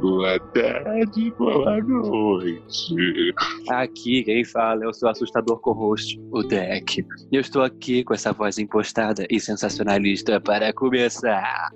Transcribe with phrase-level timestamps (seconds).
[0.00, 3.34] boa tarde, boa noite.
[3.68, 7.04] Aqui quem fala é o seu assustador co-host, o Deck.
[7.32, 11.70] Eu estou aqui com essa voz impostada e sensacionalista para começar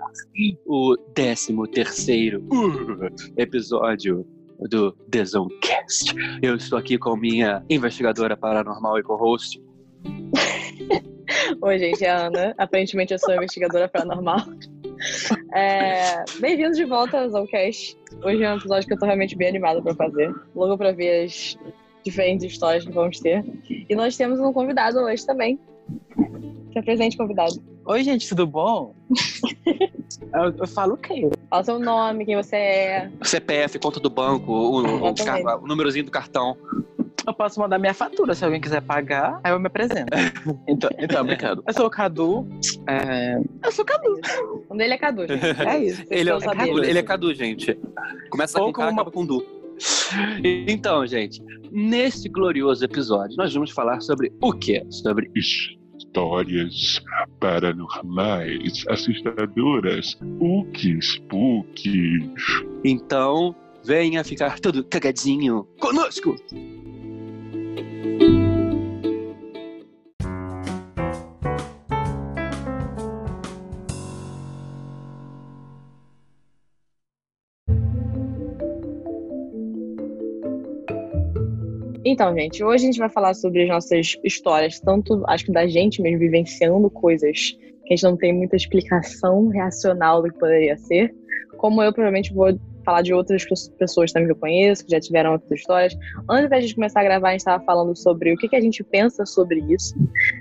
[0.67, 4.27] o 13 terceiro uh, episódio
[4.71, 6.15] do The Zonecast.
[6.43, 9.61] Eu estou aqui com minha investigadora paranormal e co-host.
[11.63, 12.55] Oi, gente, é a Ana.
[12.59, 14.39] Aparentemente eu sou investigadora paranormal.
[15.55, 17.97] É, Bem-vindos de volta ao Zoncast.
[18.23, 20.35] Hoje é um episódio que eu tô realmente bem animada pra fazer.
[20.55, 21.59] Logo pra ver as
[22.05, 23.45] diferentes histórias que vamos ter.
[23.69, 25.59] E nós temos um convidado hoje também.
[26.73, 27.63] Se apresente, convidado.
[27.85, 28.95] Oi, gente, tudo bom?
[30.35, 31.29] eu, eu falo o quê?
[31.51, 33.11] Fala seu nome, quem você é.
[33.23, 36.57] CPF, conta do banco, o, o, o, o númerozinho do cartão.
[37.27, 40.11] Eu posso mandar minha fatura se alguém quiser pagar, aí eu me apresento.
[40.69, 41.63] então, então brincando.
[41.67, 42.49] Eu sou o Cadu.
[42.89, 44.21] é, Eu sou o Cadu.
[44.69, 45.43] O dele é Cadu, gente.
[45.69, 46.05] É isso.
[46.11, 46.73] Ele é, sabia.
[46.85, 47.79] ele é Cadu, gente.
[48.31, 49.45] Começa Ou com com uma- acaba com Du.
[50.69, 54.85] Então, gente, nesse glorioso episódio, nós vamos falar sobre o quê?
[54.91, 57.01] Sobre Histórias
[57.41, 62.31] paranormais, assustadoras, uki, spooky.
[62.85, 66.37] Então, venha ficar todo cagadinho conosco!
[82.13, 85.67] Então, gente, hoje a gente vai falar sobre as nossas histórias, tanto acho que da
[85.67, 87.53] gente mesmo vivenciando coisas
[87.87, 91.15] que a gente não tem muita explicação racional do que poderia ser,
[91.57, 92.53] como eu provavelmente vou
[92.85, 95.95] falar de outras pe- pessoas também que eu conheço, que já tiveram outras histórias.
[96.29, 98.61] Antes da gente começar a gravar, a gente estava falando sobre o que, que a
[98.61, 99.95] gente pensa sobre isso.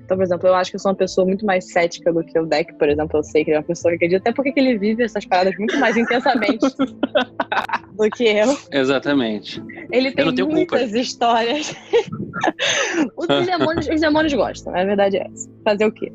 [0.04, 2.38] Então, por exemplo, eu acho que eu sou uma pessoa muito mais cética do que
[2.40, 3.20] o Deck, por exemplo.
[3.20, 5.56] Eu sei que ele é uma pessoa que acredita, até porque ele vive essas paradas
[5.58, 6.60] muito mais intensamente
[7.98, 8.58] do que eu.
[8.72, 9.62] Exatamente.
[9.92, 10.78] Ele tem tenho culpa.
[10.78, 11.76] muitas histórias.
[13.18, 15.50] os, demônios, os demônios gostam, a verdade é essa.
[15.64, 16.12] Fazer o quê?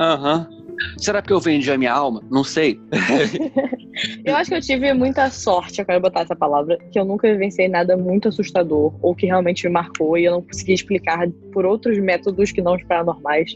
[0.00, 0.48] Aham.
[0.96, 2.22] Será que eu vendi a minha alma?
[2.30, 2.80] Não sei.
[4.24, 7.30] Eu acho que eu tive muita sorte, eu quero botar essa palavra, que eu nunca
[7.30, 11.64] vivenciei nada muito assustador ou que realmente me marcou e eu não consegui explicar por
[11.64, 13.54] outros métodos que não os paranormais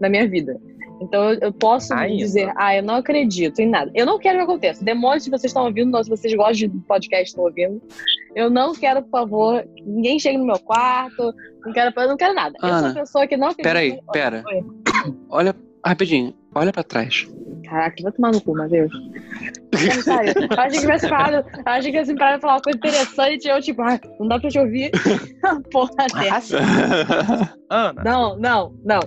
[0.00, 0.58] na minha vida.
[1.00, 2.16] Então eu, eu posso Ainda.
[2.16, 3.90] dizer, ah, eu não acredito em nada.
[3.94, 4.84] Eu não quero que aconteça.
[4.84, 7.82] Demônios, se vocês estão ouvindo, se vocês gostam de podcast, estão ouvindo.
[8.34, 11.34] Eu não quero, por favor, ninguém chegue no meu quarto.
[11.64, 12.56] Não quero, eu não quero nada.
[12.62, 13.68] eu sou Ana, uma pessoa que não acredita.
[13.68, 14.44] Peraí, pera.
[15.28, 15.54] Olha,
[15.84, 17.26] rapidinho, olha pra trás.
[17.68, 18.92] Caraca, vai tomar no cu, Matheus.
[20.04, 23.50] Sério, eu achei que tivesse parado, achei que tivesse parado falar uma coisa interessante e
[23.50, 24.90] eu, tipo, ah, não dá pra te ouvir.
[25.72, 26.58] Porra, dessa.
[27.70, 29.00] Ana, Não, não, não.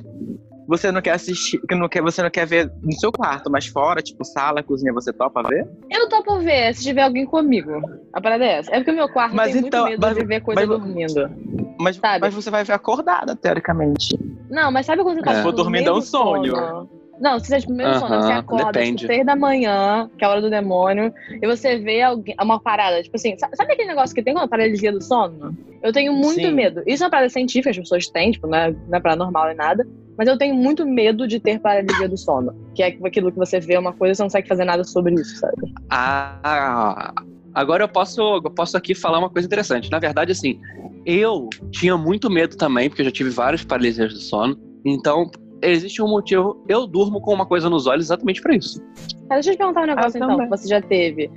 [0.67, 4.01] você não quer assistir, não quer, você não quer ver no seu quarto, mas fora,
[4.01, 5.67] tipo, sala, cozinha, você topa ver?
[5.89, 7.71] Eu topo ver se tiver alguém comigo.
[8.11, 8.71] A parada é essa.
[8.71, 10.69] É porque o meu quarto Mas tem então, muito medo mas- de ver coisa mas-
[10.69, 11.31] dormindo.
[11.79, 12.21] Mas, Sabe?
[12.21, 14.17] mas você vai ver acordada, teoricamente.
[14.49, 15.35] Não, mas sabe quando você tá É.
[15.35, 16.89] Se for no dormindo, meio é um do sono?
[17.19, 19.07] Não, se você tipo, no meio do sono, você acorda depende.
[19.07, 21.11] tipo, da manhã, que é a hora do demônio,
[21.41, 24.47] e você vê alguém, uma parada, tipo assim, sa- sabe aquele negócio que tem uma
[24.47, 25.51] paralisia do sono?
[25.81, 26.51] Eu tenho muito Sim.
[26.51, 26.83] medo.
[26.85, 29.55] Isso é uma parada científica, as pessoas têm, tipo, não é, não é paranormal nem
[29.55, 29.85] nada.
[30.17, 32.51] Mas eu tenho muito medo de ter paralisia do sono.
[32.75, 35.13] Que é aquilo que você vê uma coisa e você não consegue fazer nada sobre
[35.13, 35.71] isso, sabe?
[35.91, 37.13] Ah,
[37.53, 39.91] agora eu posso, eu posso aqui falar uma coisa interessante.
[39.91, 40.59] Na verdade, assim,
[41.05, 44.57] eu tinha muito medo também, porque eu já tive várias paralisias do sono.
[44.83, 45.29] Então,
[45.61, 46.63] existe um motivo.
[46.67, 48.81] Eu durmo com uma coisa nos olhos exatamente pra isso.
[49.27, 50.49] Cara, deixa eu te perguntar um negócio Eu então, também.
[50.49, 51.31] que você já teve.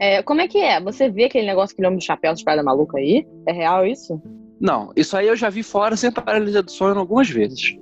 [0.00, 0.80] É, como é que é?
[0.80, 3.26] Você vê aquele negócio, aquele homem do chapéu, de espada maluca aí?
[3.46, 4.20] É real isso?
[4.60, 7.76] Não, isso aí eu já vi fora sem paralisia do sono algumas vezes.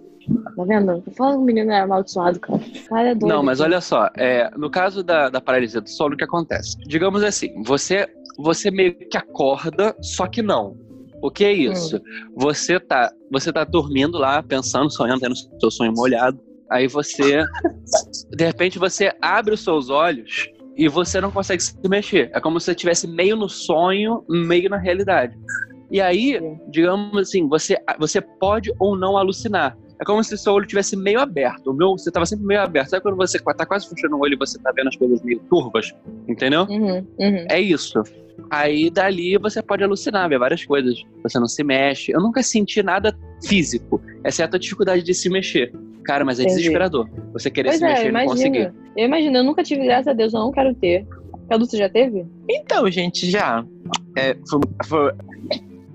[0.56, 1.02] Tá vendo?
[1.16, 2.58] Fala que o menino é amaldiçoado, cara.
[2.58, 3.32] O cara é doido.
[3.32, 6.76] Não, mas olha só, é, no caso da, da paralisia do sono, o que acontece?
[6.86, 8.06] Digamos assim, você,
[8.38, 10.76] você meio que acorda, só que não.
[11.22, 12.00] O que é isso?
[12.34, 16.38] Você, tá, você tá dormindo lá, pensando, sonhando, tendo seu sonho molhado.
[16.68, 17.44] Aí você,
[18.36, 22.30] de repente, você abre os seus olhos e você não consegue se mexer.
[22.34, 25.38] É como se você estivesse meio no sonho, meio na realidade.
[25.92, 26.40] E aí,
[26.70, 29.76] digamos assim, você, você pode ou não alucinar.
[30.02, 31.70] É como se seu olho tivesse meio aberto.
[31.70, 32.88] O meu, você tava sempre meio aberto.
[32.88, 35.38] Sabe quando você tá quase fechando o olho e você tá vendo as coisas meio
[35.48, 35.94] turvas?
[36.26, 36.62] Entendeu?
[36.68, 37.46] Uhum, uhum.
[37.48, 38.02] É isso.
[38.50, 41.00] Aí dali você pode alucinar, ver várias coisas.
[41.22, 42.10] Você não se mexe.
[42.10, 43.16] Eu nunca senti nada
[43.46, 45.72] físico, exceto a dificuldade de se mexer.
[46.04, 46.58] Cara, mas é Entendi.
[46.58, 47.08] desesperador.
[47.32, 48.74] Você querer Pois se é, mexer e não conseguir.
[48.96, 51.06] Eu imagino, eu nunca tive, graças a Deus, eu não quero ter.
[51.48, 52.26] Cadu, você já teve?
[52.50, 53.64] Então, gente, já.
[54.18, 55.12] É, foi, foi,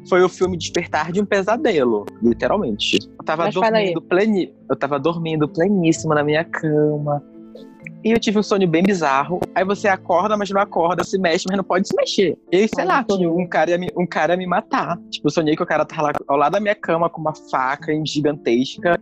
[0.07, 2.99] foi o filme Despertar de um Pesadelo, literalmente.
[3.19, 7.23] Eu tava Mas dormindo pleni, Eu tava dormindo pleníssima na minha cama.
[8.03, 9.39] E eu tive um sonho bem bizarro.
[9.55, 12.37] Aí você acorda, mas não acorda, se mexe, mas não pode se mexer.
[12.51, 14.97] E sei lá, tinha um cara, ia me, um cara ia me matar.
[15.09, 17.33] Tipo, eu sonhei que o cara tava lá ao lado da minha cama com uma
[17.51, 18.99] faca gigantesca.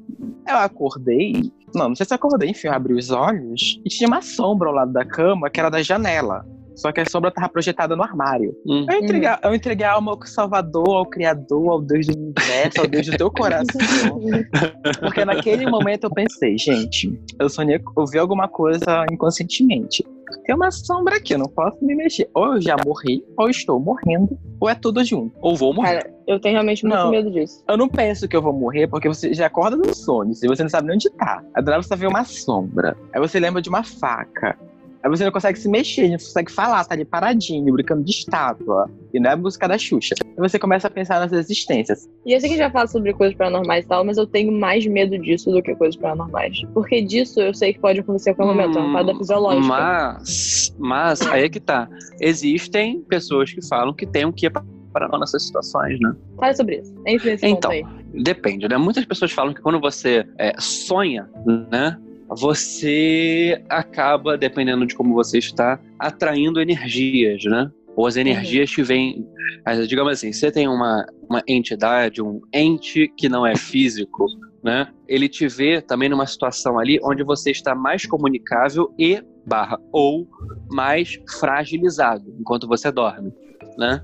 [0.47, 1.51] Eu acordei.
[1.73, 4.69] Não, não sei se eu acordei, enfim, eu abri os olhos e tinha uma sombra
[4.69, 6.45] ao lado da cama que era da janela.
[6.75, 8.55] Só que a sombra tava projetada no armário.
[8.65, 8.85] Hum.
[8.89, 12.87] Eu entreguei, eu entreguei a alma ao Salvador, ao Criador, ao Deus do universo, ao
[12.87, 13.65] Deus do teu coração.
[14.99, 20.03] Porque naquele momento eu pensei, gente, eu sonhei, eu vi alguma coisa inconscientemente.
[20.45, 22.29] Tem uma sombra aqui, eu não posso me mexer.
[22.33, 25.35] Ou eu já morri, ou estou morrendo, ou é tudo junto.
[25.41, 26.03] Ou vou morrer.
[26.03, 27.11] Cara, eu tenho realmente muito Não.
[27.11, 27.63] medo disso.
[27.67, 30.63] Eu não penso que eu vou morrer, porque você já acorda do sonho, se você
[30.63, 31.43] não sabe nem onde tá.
[31.55, 32.97] Aí do nada você vê uma sombra.
[33.13, 34.57] Aí você lembra de uma faca.
[35.05, 38.89] Aí você não consegue se mexer, não consegue falar, tá ali paradinho, brincando de estátua.
[39.13, 40.15] E não é a música da Xuxa.
[40.19, 42.09] Aí você começa a pensar nas existências.
[42.25, 44.83] E eu sei que já fala sobre coisas paranormais e tal, mas eu tenho mais
[44.87, 46.59] medo disso do que coisas paranormais.
[46.73, 49.67] Porque disso eu sei que pode acontecer a qualquer momento, é uma parada fisiológica.
[49.67, 51.87] Mas, mas aí é que tá.
[52.19, 56.15] Existem pessoas que falam que tem um que para nessas situações, né?
[56.39, 56.95] Fala sobre isso.
[57.03, 57.71] Nesse Então.
[58.11, 58.77] Depende, né?
[58.77, 61.29] Muitas pessoas falam que quando você é, sonha,
[61.69, 61.99] né?
[62.29, 67.71] Você acaba, dependendo de como você está, atraindo energias, né?
[67.95, 69.25] Ou as energias te vêm.
[69.65, 74.25] mas, Digamos assim, você tem uma, uma entidade, um ente que não é físico,
[74.63, 74.87] né?
[75.07, 80.27] Ele te vê também numa situação ali onde você está mais comunicável e barra ou
[80.71, 83.31] mais fragilizado enquanto você dorme,
[83.77, 84.03] né?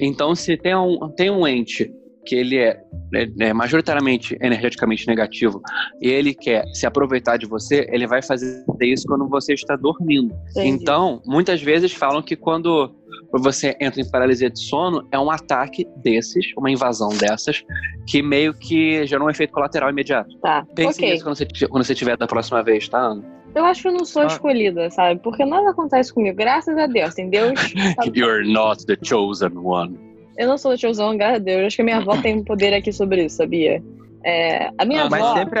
[0.00, 1.90] Então, se tem um, tem um ente
[2.24, 2.80] que ele é,
[3.14, 5.60] é, é majoritariamente energeticamente negativo
[6.00, 10.34] e ele quer se aproveitar de você, ele vai fazer isso quando você está dormindo.
[10.50, 10.68] Entendi.
[10.68, 12.94] Então, muitas vezes falam que quando
[13.32, 17.62] você entra em paralisia de sono, é um ataque desses, uma invasão dessas,
[18.06, 20.36] que meio que gera um efeito colateral imediato.
[20.38, 20.66] Tá.
[20.74, 21.10] Pense ok.
[21.10, 23.24] nisso quando você, quando você tiver da próxima vez, tá, Ana?
[23.54, 24.26] Eu acho que eu não sou Ah.
[24.26, 25.20] escolhida, sabe?
[25.22, 26.36] Porque nada acontece comigo.
[26.36, 27.14] Graças a Deus.
[27.14, 27.52] Tem Deus.
[27.96, 28.18] sabe?
[28.18, 30.11] You're not the chosen one.
[30.36, 31.60] Eu não sou da tiozão, graças a Deus.
[31.60, 33.82] Eu acho que a minha avó tem um poder aqui sobre isso, sabia?
[34.24, 35.34] É, a minha Ah, Mas avó.
[35.38, 35.60] sempre.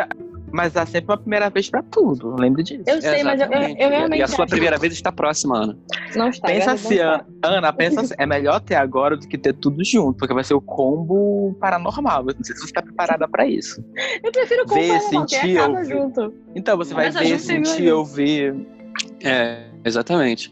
[0.54, 2.82] Mas há sempre uma primeira vez pra tudo, lembre disso.
[2.86, 3.82] Eu sei, mas eu, eu, Exatamente.
[3.82, 4.18] eu realmente.
[4.20, 5.78] E a sua acho- primeira vez está próxima, Ana.
[6.14, 6.46] Não está.
[6.48, 10.18] Pensa assim, Ana, Ana, pensa assim, é melhor ter agora do que ter tudo junto,
[10.18, 12.26] porque vai ser o combo paranormal.
[12.28, 13.82] Eu não sei se você está preparada pra isso.
[14.22, 15.84] Eu prefiro Ver, comprar não, que sentir, ouvir.
[15.88, 16.34] junto.
[16.54, 18.54] Então você vai Mas a ver, sentir, ouvir.
[19.24, 20.50] É, exatamente.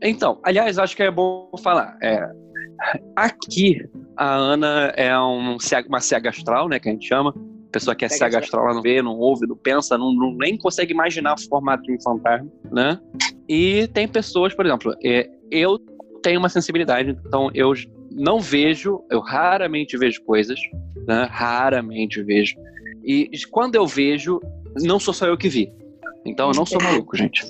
[0.00, 1.96] Então, aliás, acho que é bom falar.
[2.00, 2.24] É,
[3.16, 5.56] aqui, a Ana é um,
[5.88, 7.34] uma cega astral, né, que a gente chama.
[7.72, 10.32] Pessoa que é Cega cega astral, ela não vê, não ouve, não pensa, não, não-
[10.34, 12.98] nem consegue imaginar o formato de um fantasma, né?
[13.48, 15.78] E tem pessoas, por exemplo, é, eu
[16.20, 17.72] tenho uma sensibilidade, então eu
[18.10, 20.58] não vejo, eu raramente vejo coisas,
[21.06, 21.28] né?
[21.30, 22.56] Raramente vejo.
[23.04, 24.40] E quando eu vejo,
[24.82, 25.72] não sou só eu que vi.
[26.26, 27.44] Então eu não sou maluco, gente.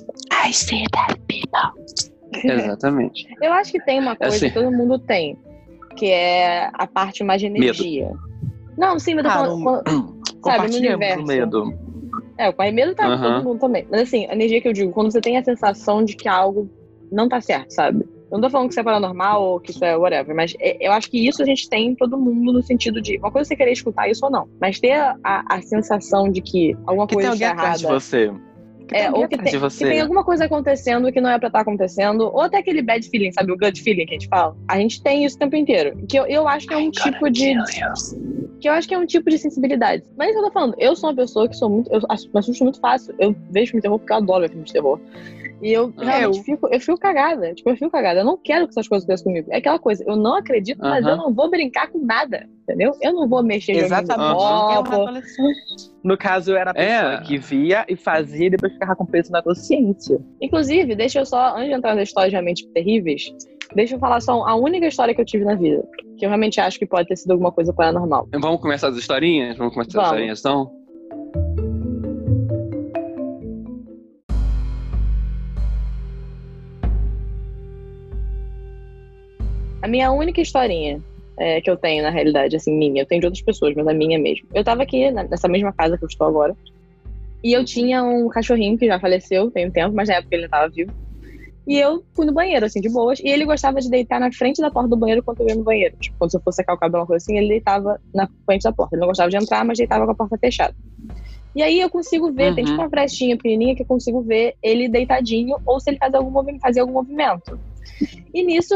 [0.46, 2.09] I see that people.
[2.44, 3.26] Exatamente.
[3.40, 4.48] Eu acho que tem uma coisa Assim.
[4.48, 5.36] que todo mundo tem,
[5.96, 8.10] que é a parte mais de energia.
[8.78, 10.20] Não, sim, mas eu tô Ah, falando.
[10.44, 11.26] Sabe, no universo.
[11.26, 11.64] medo.
[12.38, 13.34] É, o pai medo tá com Aham.
[13.34, 13.86] todo mundo também.
[13.90, 16.70] Mas assim, a energia que eu digo, quando você tem a sensação de que algo
[17.12, 18.04] não tá certo, sabe?
[18.30, 20.78] Eu não tô falando que isso é paranormal ou que isso é whatever, mas é-
[20.80, 23.46] eu acho que isso a gente tem em todo mundo no sentido de uma coisa
[23.46, 24.48] é você querer escutar isso ou não.
[24.60, 27.84] Mas ter a, a sensação de que alguma Que tem coisa alguém está atrás de
[27.86, 28.00] errada.
[28.00, 28.32] você.
[28.90, 29.88] Que tem É, alguém ou que tem, de que você.
[29.88, 33.30] tem alguma coisa acontecendo que não é pra estar acontecendo, ou até aquele bad feeling,
[33.30, 33.52] sabe?
[33.52, 34.56] O gut feeling que a gente fala.
[34.68, 35.96] A gente tem isso o tempo inteiro.
[36.08, 37.54] Que eu, eu acho que é um tipo de.
[38.60, 40.02] Que eu acho que é um tipo de sensibilidade.
[40.18, 40.74] Mas que eu tô falando.
[40.78, 41.90] Eu sou uma pessoa que sou muito.
[41.92, 43.14] Eu me assusto muito fácil.
[43.18, 45.00] Eu vejo filme de terror porque eu adoro filme de terror.
[45.62, 47.54] E eu realmente eu- fico, eu fico cagada.
[47.54, 48.20] Tipo, eu fico cagada.
[48.20, 49.48] Eu não quero que essas coisas aconteçam comigo.
[49.52, 51.12] É aquela coisa, eu não acredito, mas Aham.
[51.12, 52.48] eu não vou brincar com nada.
[52.70, 52.92] Entendeu?
[53.02, 54.42] Eu não vou mexer Exatamente.
[54.42, 55.18] Aham.
[55.18, 55.22] É.
[56.04, 57.20] No caso, eu era a pessoa É.
[57.22, 60.20] que via e fazia e depois ficava com peso na consciência.
[60.40, 63.24] Inclusive, deixa eu só, antes de entrar nas histórias realmente terríveis,
[63.74, 65.82] deixa eu falar só a única história que eu tive na vida.
[66.16, 68.28] Que eu realmente acho que pode ter sido alguma coisa paranormal.
[68.40, 69.56] Vamos começar as historinhas?
[69.56, 70.08] Vamos começar as Vamos.
[70.08, 70.70] historinhas, então?
[79.82, 81.02] A minha única historinha
[81.40, 83.94] é, que eu tenho, na realidade, assim, minha, eu tenho de outras pessoas, mas a
[83.94, 84.46] minha mesmo.
[84.52, 86.54] Eu tava aqui nessa mesma casa que eu estou agora.
[87.42, 90.48] E eu tinha um cachorrinho que já faleceu tem um tempo, mas na época ele
[90.48, 90.92] tava vivo.
[91.66, 93.20] E eu fui no banheiro, assim, de boas.
[93.20, 95.62] E ele gostava de deitar na frente da porta do banheiro quando eu ia no
[95.62, 95.94] banheiro.
[95.98, 98.72] Tipo, quando eu fosse secar o cabelo, uma coisa assim, ele deitava na frente da
[98.72, 98.94] porta.
[98.94, 100.74] Ele não gostava de entrar, mas deitava com a porta fechada.
[101.54, 102.70] E aí eu consigo ver, tem Uhum.
[102.70, 106.32] tipo uma frestinha pequenininha que eu consigo ver ele deitadinho ou se ele faz algum
[106.60, 107.58] fazia algum movimento.
[108.34, 108.74] E nisso,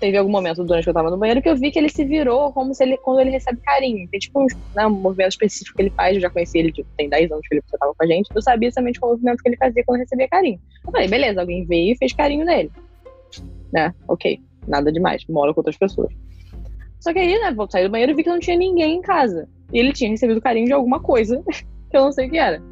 [0.00, 2.04] teve algum momento durante que eu tava no banheiro que eu vi que ele se
[2.04, 4.08] virou como se ele, quando ele recebe carinho.
[4.10, 6.88] Tem tipo um, né, um movimento específico que ele faz, eu já conheci ele, tipo,
[6.96, 9.48] tem 10 anos que ele tava com a gente, eu sabia exatamente qual movimento que
[9.48, 10.60] ele fazia quando recebia carinho.
[10.86, 12.70] Eu falei, beleza, alguém veio e fez carinho nele.
[13.72, 16.12] Né, ok, nada demais, mora com outras pessoas.
[17.00, 19.02] Só que aí, né, vou sair do banheiro e vi que não tinha ninguém em
[19.02, 19.48] casa.
[19.72, 21.42] E ele tinha recebido carinho de alguma coisa,
[21.90, 22.62] que eu não sei o que era.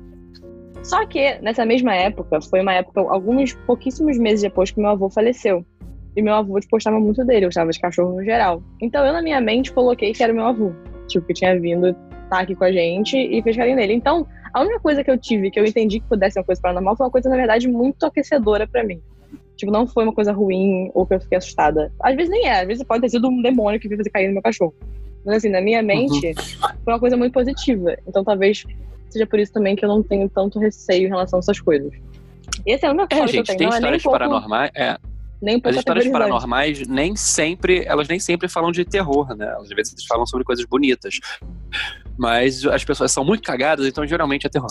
[0.82, 5.08] Só que, nessa mesma época, foi uma época, alguns pouquíssimos meses depois que meu avô
[5.08, 5.64] faleceu.
[6.14, 8.62] E meu avô tipo, gostava muito dele, gostava de cachorro no geral.
[8.80, 10.72] Então eu, na minha mente, coloquei que era meu avô.
[11.08, 13.94] Tipo, que tinha vindo estar tá aqui com a gente e fez carinho nele.
[13.94, 16.60] Então, a única coisa que eu tive, que eu entendi que pudesse ser uma coisa
[16.60, 19.00] paranormal, foi uma coisa, na verdade, muito aquecedora para mim.
[19.56, 21.92] Tipo, não foi uma coisa ruim ou que eu fiquei assustada.
[22.00, 24.28] Às vezes nem é, às vezes pode ter sido um demônio que veio fazer cair
[24.28, 24.74] no meu cachorro.
[25.24, 26.68] Mas assim, na minha mente, uhum.
[26.84, 27.96] foi uma coisa muito positiva.
[28.06, 28.64] Então talvez
[29.08, 31.92] seja por isso também que eu não tenho tanto receio em relação a essas coisas.
[32.66, 33.58] Esse é o meu é, gente, que eu tenho.
[33.58, 34.70] Tem não histórias é nem paranormais.
[34.74, 34.98] É.
[35.42, 39.52] Nem As histórias paranormais nem sempre, elas nem sempre falam de terror, né?
[39.58, 41.18] Às vezes falam sobre coisas bonitas.
[42.16, 44.70] Mas as pessoas são muito cagadas, então geralmente é terror.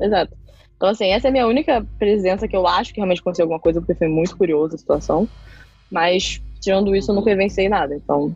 [0.00, 0.34] Exato.
[0.74, 3.60] Então, assim, essa é a minha única presença que eu acho que realmente aconteceu alguma
[3.60, 5.28] coisa, porque foi muito curiosa a situação.
[5.90, 7.94] Mas, tirando isso, eu nunca vivenciei nada.
[7.94, 8.34] Então,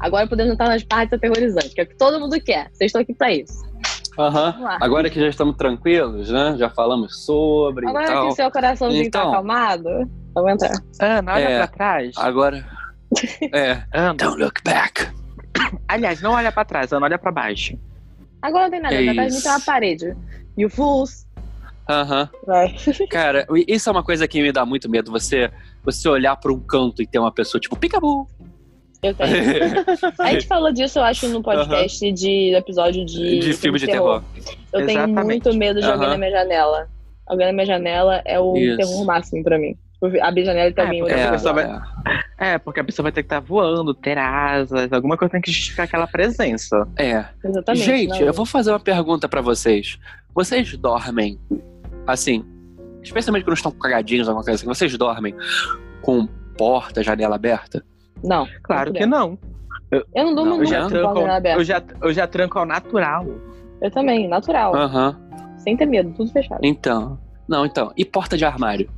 [0.00, 2.70] Agora podemos entrar nas partes aterrorizantes, que é o que todo mundo quer.
[2.72, 3.66] Vocês estão aqui para isso.
[4.18, 4.56] Aham.
[4.58, 4.66] Uhum.
[4.80, 6.56] Agora que já estamos tranquilos, né?
[6.58, 7.88] Já falamos sobre.
[7.88, 10.72] Agora que o seu coraçãozinho tá então, tá acalmado, vamos entrar.
[11.00, 12.12] Ana, olha é, pra trás.
[12.16, 12.66] Agora.
[13.54, 13.82] é.
[13.92, 14.14] Ana.
[14.14, 15.08] Don't look back.
[15.86, 17.78] Aliás, não olha pra trás, Ana, olha pra baixo.
[18.42, 20.16] Agora não tem nada, é atrás tem uma parede.
[20.56, 21.26] E o fools.
[21.88, 22.28] Aham.
[22.46, 23.06] Uhum.
[23.08, 25.10] Cara, isso é uma coisa que me dá muito medo.
[25.10, 25.50] Você,
[25.84, 28.28] você olhar pra um canto e ter uma pessoa tipo, picabu,
[29.02, 29.84] eu tenho.
[30.18, 32.12] a gente falou disso, eu acho, no podcast uh -huh.
[32.12, 34.22] de episódio de, de filme de terror.
[34.22, 34.56] terror.
[34.72, 35.14] Eu Exatamente.
[35.14, 35.92] tenho muito medo de uh -huh.
[35.92, 36.88] alguém na minha janela.
[37.26, 38.76] Alguém na minha janela é o Isso.
[38.76, 39.76] terror máximo pra mim.
[40.00, 41.02] Tipo, abrir janela e também.
[41.10, 41.80] É, é, vai...
[42.38, 45.40] é, porque a pessoa vai ter que estar tá voando, ter asas, alguma coisa tem
[45.40, 46.86] que justificar aquela presença.
[46.96, 47.24] É.
[47.44, 47.84] Exatamente.
[47.84, 48.26] Gente, não.
[48.26, 49.98] eu vou fazer uma pergunta para vocês.
[50.34, 51.38] Vocês dormem,
[52.06, 52.44] assim,
[53.02, 55.34] especialmente quando estão cagadinhos, alguma coisa assim, vocês dormem
[56.00, 57.84] com porta, janela aberta?
[58.22, 58.46] Não.
[58.62, 59.38] Claro que não.
[59.90, 63.26] Eu, eu não durmo não, eu já tranco, eu já, eu já tranco ao natural.
[63.80, 64.74] Eu também, natural.
[64.74, 65.16] Aham.
[65.16, 65.58] Uhum.
[65.58, 66.60] Sem ter medo, tudo fechado.
[66.62, 67.18] Então.
[67.48, 67.92] Não, então.
[67.96, 68.88] E porta de armário?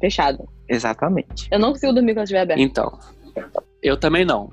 [0.00, 0.44] Fechada.
[0.68, 1.48] Exatamente.
[1.50, 2.60] Eu não consigo dormir quando estiver aberto.
[2.60, 2.98] Então.
[3.82, 4.50] Eu também não.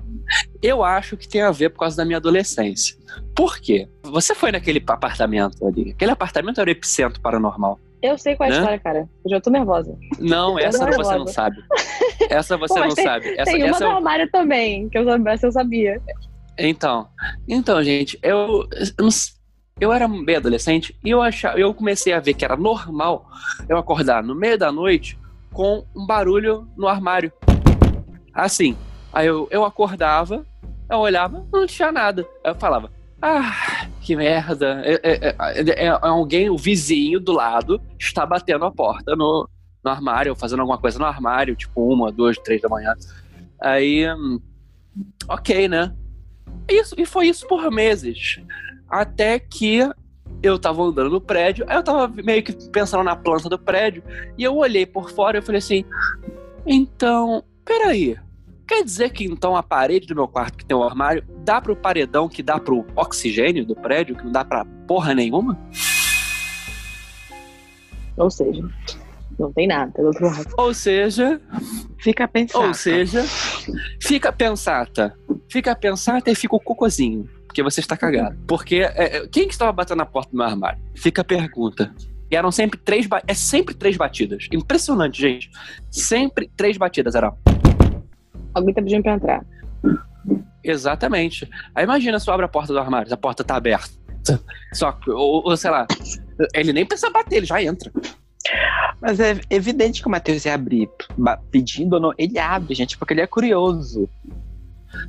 [0.62, 2.96] Eu acho que tem a ver por causa da minha adolescência.
[3.34, 3.88] Por quê?
[4.02, 5.90] Você foi naquele apartamento ali.
[5.90, 7.78] Aquele apartamento era o epicentro paranormal.
[8.02, 8.58] Eu sei qual é a né?
[8.60, 9.08] história, cara.
[9.24, 9.96] Eu já tô nervosa.
[10.18, 11.56] Não, essa você não sabe.
[12.28, 13.34] Essa você Pô, não tem, sabe.
[13.38, 16.00] Essa, tem uma essa no armário também, que eu, eu sabia.
[16.58, 17.08] Então,
[17.48, 19.08] então, gente, eu, eu,
[19.80, 23.28] eu era bem adolescente e eu, achava, eu comecei a ver que era normal
[23.68, 25.16] eu acordar no meio da noite
[25.52, 27.32] com um barulho no armário.
[28.34, 28.76] Assim,
[29.12, 30.44] aí eu, eu acordava,
[30.90, 32.26] eu olhava, não tinha nada.
[32.44, 34.80] Aí eu falava, ah, que merda.
[34.84, 39.48] É, é, é, é, alguém, o vizinho do lado, está batendo a porta no,
[39.84, 42.94] no armário, fazendo alguma coisa no armário, tipo uma, duas, três da manhã.
[43.60, 44.40] Aí, hum,
[45.28, 45.94] ok, né?
[46.68, 48.40] Isso, e foi isso por meses.
[48.88, 49.88] Até que
[50.42, 54.02] eu tava andando no prédio, aí eu tava meio que pensando na planta do prédio,
[54.36, 55.84] e eu olhei por fora e falei assim:
[56.66, 58.16] então, peraí,
[58.68, 61.74] Quer dizer que então a parede do meu quarto, que tem um armário, dá pro
[61.74, 65.58] paredão que dá pro oxigênio do prédio, que não dá pra porra nenhuma?
[68.14, 68.62] Ou seja,
[69.38, 70.54] não tem nada do outro lado.
[70.56, 71.40] Ou seja,
[71.98, 72.66] fica pensata.
[72.66, 73.24] Ou seja,
[74.02, 75.14] fica pensata.
[75.50, 77.28] Fica pensata e fica o cocôzinho.
[77.46, 78.36] Porque você está cagado.
[78.46, 80.80] Porque é, é, quem que estava batendo na porta do meu armário?
[80.94, 81.94] Fica a pergunta.
[82.30, 83.08] E eram sempre três.
[83.26, 84.46] É sempre três batidas.
[84.52, 85.50] Impressionante, gente.
[85.90, 87.36] Sempre três batidas eram.
[88.52, 89.44] Alguém tá pedindo pra entrar.
[90.62, 91.48] Exatamente.
[91.74, 93.96] Aí imagina se abre a porta do armário, a porta tá aberta.
[94.74, 95.86] Só ou, ou sei lá,
[96.54, 97.90] ele nem precisa bater, ele já entra.
[99.00, 100.88] Mas é evidente que o Matheus ia abrir
[101.50, 102.12] pedindo ou não.
[102.18, 104.08] Ele abre, gente, porque ele é curioso.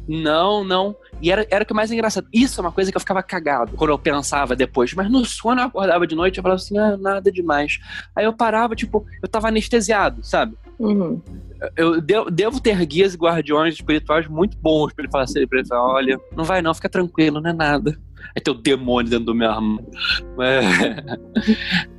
[0.08, 0.96] Não, não.
[1.22, 2.28] E era, era o que mais engraçado.
[2.34, 4.94] Isso é uma coisa que eu ficava cagado quando eu pensava depois.
[4.94, 7.80] Mas no sono eu acordava de noite e falava assim, ah, nada demais.
[8.16, 10.56] Aí eu parava, tipo, eu tava anestesiado, sabe?
[10.78, 11.22] Uhum.
[11.76, 15.60] Eu devo, devo, ter guias e guardiões espirituais muito bons pra ele falar assim, pra
[15.60, 18.00] ele falar, olha, não vai não, fica tranquilo, não é nada.
[18.36, 19.86] Aí tem o demônio dentro do meu armário.
[20.40, 21.90] É.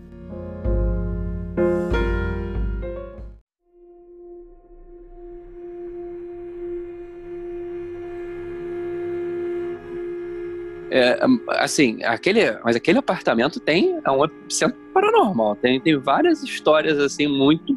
[10.91, 11.21] É,
[11.59, 15.57] assim, aquele, mas aquele apartamento tem é um centro paranormal.
[15.57, 17.77] Tem, tem várias histórias assim muito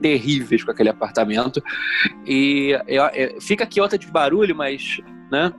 [0.00, 1.62] terríveis com aquele apartamento.
[2.26, 5.00] E eu, eu, fica aqui outra de barulho, mas
[5.30, 5.52] né?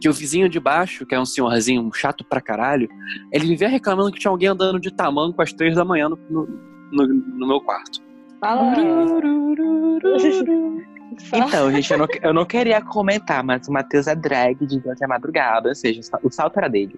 [0.00, 2.88] Que o vizinho de baixo, que é um senhorzinho chato pra caralho,
[3.32, 6.46] ele vivia reclamando que tinha alguém andando de tamanco às três da manhã no, no,
[6.92, 8.00] no meu quarto.
[8.40, 8.74] Fala.
[11.32, 15.06] Então, gente, eu não, eu não queria comentar, mas o Matheus é drag de até
[15.06, 16.94] madrugada, ou seja, o salto era dele.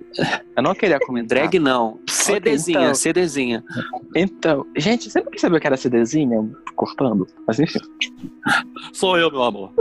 [0.57, 1.39] Eu não queria comentar.
[1.39, 1.99] Drag não.
[2.09, 2.95] CDzinha, então.
[2.95, 3.65] CDzinha.
[4.15, 6.51] Então, gente, você não sabia que era CDzinha?
[6.75, 7.27] Cortando?
[7.47, 7.81] Mas enfim.
[8.93, 9.73] Sou eu, meu amor.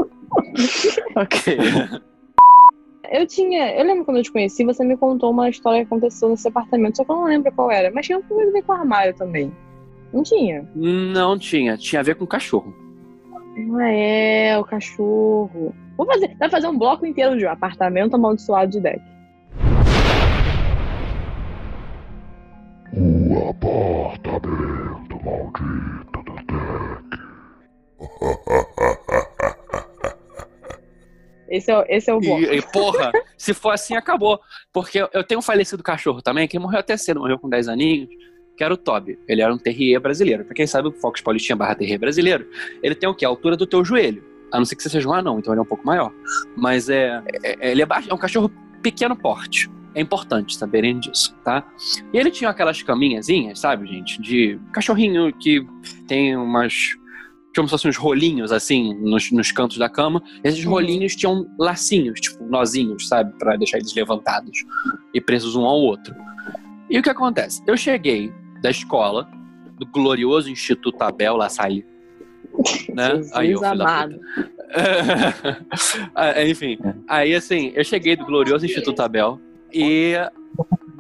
[1.16, 1.58] Ok.
[3.12, 3.76] Eu tinha.
[3.76, 6.98] Eu lembro quando eu te conheci, você me contou uma história que aconteceu nesse apartamento,
[6.98, 7.92] só que eu não lembro qual era.
[7.92, 9.52] Mas tinha a ver com o armário também.
[10.14, 10.70] Não tinha.
[10.76, 11.78] Não tinha.
[11.78, 12.74] Tinha a ver com cachorro.
[13.80, 15.74] Ah, é, o cachorro.
[15.98, 16.36] Vou fazer.
[16.38, 19.02] Vai fazer um bloco inteiro de apartamento amaldiçoado de deck.
[22.96, 27.20] O apartamento maldito do deck.
[31.52, 32.42] Esse é, o- esse é o bloco.
[32.44, 34.40] E, e, porra, se for assim, acabou.
[34.72, 37.68] Porque eu- eu tenho um falecido cachorro também, que morreu até cedo, morreu com 10
[37.68, 38.08] aninhos,
[38.60, 39.18] que era o Toby.
[39.26, 40.44] Ele era um terrier brasileiro.
[40.44, 42.46] Pra quem sabe, o Fox Paulistinha barra terrier brasileiro,
[42.84, 43.24] ele tem o quê?
[43.24, 44.22] A altura do teu joelho.
[44.52, 46.12] A não ser que você seja um anão, então ele é um pouco maior.
[46.58, 48.52] Mas é, é- ele é, baixo, é um cachorro
[48.84, 49.70] pequeno porte.
[49.96, 51.66] É importante saberem disso, tá?
[52.14, 54.22] E ele tinha aquelas caminhazinhas, sabe, gente?
[54.22, 55.66] De cachorrinho que
[56.06, 56.74] tem umas.
[57.56, 60.22] Como se fossem uns rolinhos, assim, nos, nos cantos da cama.
[60.44, 60.72] Esses Uhum.
[60.72, 63.32] rolinhos tinham lacinhos, tipo, nozinhos, sabe?
[63.40, 64.66] Pra deixar eles levantados
[65.14, 66.14] e presos um ao outro.
[66.90, 67.62] E o que acontece?
[67.66, 69.30] Eu cheguei da escola,
[69.78, 71.86] do glorioso Instituto Abel La Salle.
[72.94, 73.16] Né?
[73.16, 74.20] Jesus Aí eu fui da amado.
[76.16, 79.40] Ah, Enfim, aí assim, eu cheguei do glorioso Instituto Abel
[79.74, 80.14] e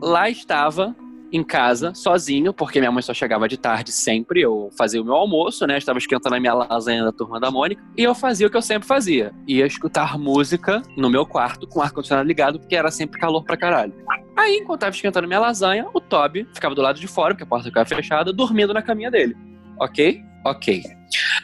[0.01, 0.95] lá estava
[1.31, 5.13] em casa, sozinho, porque minha mãe só chegava de tarde sempre, eu fazia o meu
[5.13, 8.49] almoço, né, estava esquentando a minha lasanha da Turma da Mônica, e eu fazia o
[8.49, 12.75] que eu sempre fazia, ia escutar música no meu quarto com o ar-condicionado ligado, porque
[12.75, 13.93] era sempre calor pra caralho.
[14.39, 17.45] Aí, enquanto tava esquentando minha lasanha, o Toby ficava do lado de fora, porque a
[17.45, 19.35] porta ficava fechada, dormindo na caminha dele.
[19.77, 20.23] Ok?
[20.45, 20.81] Ok.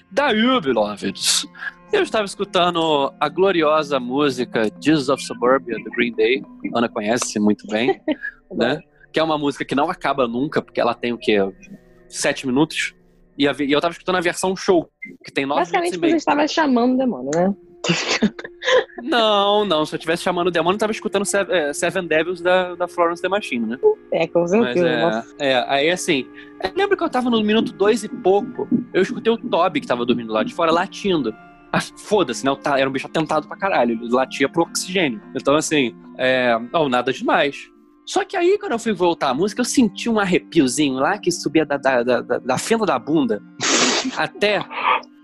[0.10, 1.45] Daí, beloveds,
[1.91, 6.41] eu estava escutando a gloriosa música Jesus of Suburbia, do Green Day.
[6.73, 7.99] Ana conhece muito bem,
[8.49, 8.79] né?
[9.12, 11.36] Que é uma música que não acaba nunca, porque ela tem o quê?
[12.08, 12.95] Sete minutos.
[13.38, 14.89] E, eu tava escutando a versão show,
[15.21, 16.15] que tem nove minutos Basicamente e você meio.
[16.15, 17.53] estava chamando o demônio, né?
[19.02, 19.86] Não, não.
[19.86, 22.88] Se eu tivesse chamando o demônio, eu tava escutando Seven, é, Seven Devils da, da
[22.88, 23.80] Florence The Machine, né?
[24.12, 25.24] É, com certeza.
[25.39, 26.26] é, é, aí assim,
[26.63, 29.88] eu lembro que eu tava no minuto dois e pouco, eu escutei o Toby que
[29.88, 31.34] tava dormindo lá de fora latindo.
[31.71, 32.52] Ah, Foda-se, né?
[32.78, 35.21] Era um bicho atentado pra caralho, ele latia pro oxigênio.
[35.36, 37.69] Então, assim, é, não, nada demais.
[38.06, 41.30] Só que aí, quando eu fui voltar a música, eu senti um arrepiozinho lá que
[41.32, 43.41] subia da, da, da, da- da fenda da bunda
[44.15, 44.63] até,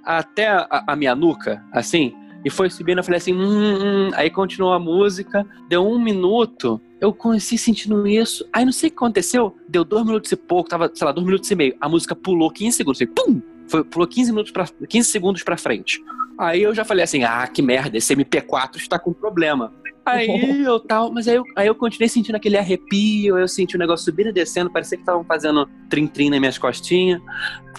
[0.04, 2.14] até a, a minha nuca, assim.
[2.44, 4.12] E foi subindo, eu falei assim, hum, hum.
[4.14, 8.48] aí continuou a música, deu um minuto, eu comecei sentindo isso.
[8.52, 11.26] Aí não sei o que aconteceu, deu dois minutos e pouco, tava, sei lá, dois
[11.26, 11.76] minutos e meio.
[11.80, 13.42] A música pulou 15 segundos, foi, pum!
[13.68, 16.04] Foi, pulou 15, minutos pra, 15 segundos pra frente.
[16.38, 19.72] Aí eu já falei assim, ah, que merda, esse MP4 está com problema.
[20.06, 20.28] Aí
[20.66, 24.06] eu tal, mas aí eu, aí eu continuei sentindo aquele arrepio, eu senti o negócio
[24.06, 27.22] subindo e descendo, parecia que estavam fazendo trim-trim nas minhas costinhas.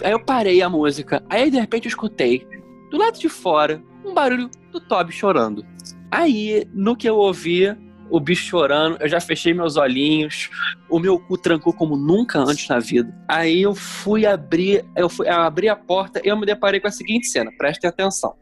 [0.01, 2.47] Aí eu parei a música, aí de repente eu escutei,
[2.89, 5.65] do lado de fora, um barulho do Toby chorando.
[6.11, 7.77] Aí, no que eu ouvia,
[8.09, 10.49] o bicho chorando, eu já fechei meus olhinhos,
[10.89, 13.11] o meu cu trancou como nunca antes na vida.
[13.27, 16.87] Aí eu fui abrir, eu fui eu abri a porta e eu me deparei com
[16.87, 18.35] a seguinte cena, prestem atenção.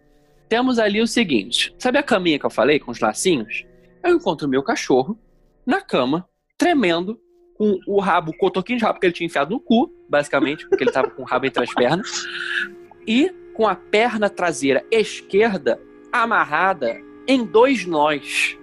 [0.50, 3.66] Temos ali o seguinte, sabe a caminha que eu falei, com os lacinhos?
[4.04, 5.18] Eu encontro o meu cachorro
[5.66, 7.18] na cama, tremendo,
[7.58, 10.84] com o rabo, o cotoquinho de rabo que ele tinha enfiado no cu, basicamente, porque
[10.84, 12.26] ele tava com o rabo entre as pernas,
[13.08, 15.80] e com a perna traseira esquerda
[16.12, 18.58] amarrada em dois nós.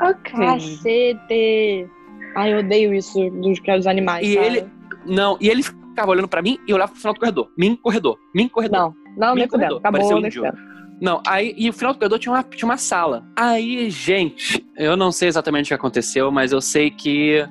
[0.00, 0.32] Ok.
[0.36, 1.88] Cacete!
[2.36, 4.26] Ai, eu odeio isso dos, dos animais.
[4.26, 4.46] E sabe?
[4.46, 4.66] ele-
[5.06, 7.50] Não, e ele ficava olhando pra mim e eu olhava pro final do corredor.
[7.56, 8.18] Mim, corredor.
[8.34, 8.78] Mim, corredor.
[8.78, 9.76] Não, não, Me nem fudendo.
[9.76, 10.74] incomodou, parecia Acabou, um fudendo.
[11.00, 13.24] Não, aí e o final do corredor tinha uma, tinha uma sala.
[13.36, 17.46] Aí, gente, eu não sei exatamente o que aconteceu, mas eu sei que.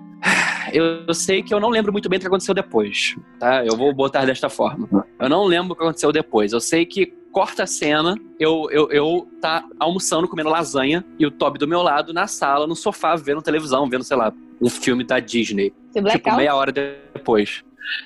[0.73, 3.63] Eu, sei que eu não lembro muito bem o que aconteceu depois, tá?
[3.63, 5.05] Eu vou botar desta forma.
[5.19, 6.51] Eu não lembro o que aconteceu depois.
[6.51, 11.31] Eu sei que corta a cena, eu, eu, eu tá almoçando, comendo lasanha, e o
[11.31, 15.03] Toby do meu lado, na sala, no sofá, vendo televisão, vendo, sei lá, um filme
[15.03, 15.73] da Disney
[16.12, 17.63] tipo, meia hora depois.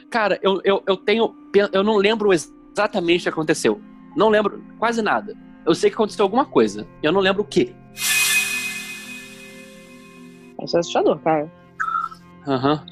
[0.10, 1.34] Cara, eu, eu, eu tenho.
[1.72, 3.80] Eu não lembro exatamente o que aconteceu.
[4.16, 5.36] Não lembro quase nada.
[5.66, 6.88] Eu sei que aconteceu alguma coisa.
[7.02, 7.74] Eu não lembro o quê.
[10.64, 11.52] Isso é assustador, cara.
[12.48, 12.84] Aham.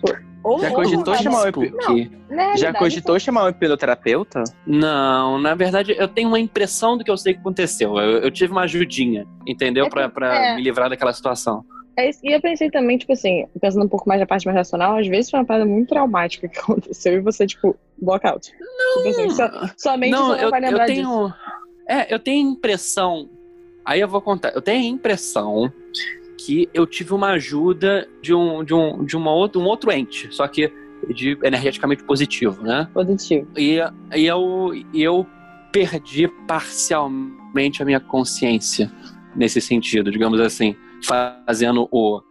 [0.43, 2.11] Ou, Já ou cogitou uma- chamar o Spooky.
[2.29, 4.43] na Já cogitou chamar um hipnoterapeuta?
[4.67, 7.97] Não, na verdade, eu tenho uma impressão do que eu sei que aconteceu.
[7.97, 9.85] Eu, eu tive uma ajudinha, entendeu?
[9.87, 10.55] É Pra, que- pra é.
[10.55, 11.63] me livrar daquela situação.
[11.97, 12.19] É isso.
[12.23, 15.07] E eu pensei também, tipo assim, pensando um pouco mais na parte mais racional, às
[15.07, 18.51] vezes foi uma parada muito traumática que aconteceu e você, tipo, blockout.
[18.59, 19.03] Não.
[19.03, 21.01] Tipo assim, sua, sua mente não, só não eu, vai eu lembrar disso.
[21.01, 21.33] tenho.
[21.87, 23.29] É, eu tenho a impressão.
[23.83, 24.49] Aí eu vou contar.
[24.53, 25.71] Eu tenho a impressão
[26.37, 30.27] que eu tive uma ajuda de um, de um, de uma outro, um outro ente,
[30.31, 30.71] só que
[31.13, 32.87] de energeticamente positivo, né?
[32.93, 33.47] Positivo.
[33.57, 33.77] E,
[34.15, 35.25] e eu, eu
[35.71, 38.91] perdi parcialmente a minha consciência
[39.35, 42.21] nesse sentido, digamos assim, fazendo o,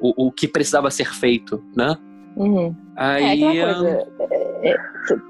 [0.00, 1.96] o, o que precisava ser feito, né?
[2.36, 2.74] Uhum.
[2.96, 4.08] É Aí, aquela coisa.
[4.20, 4.76] é, é,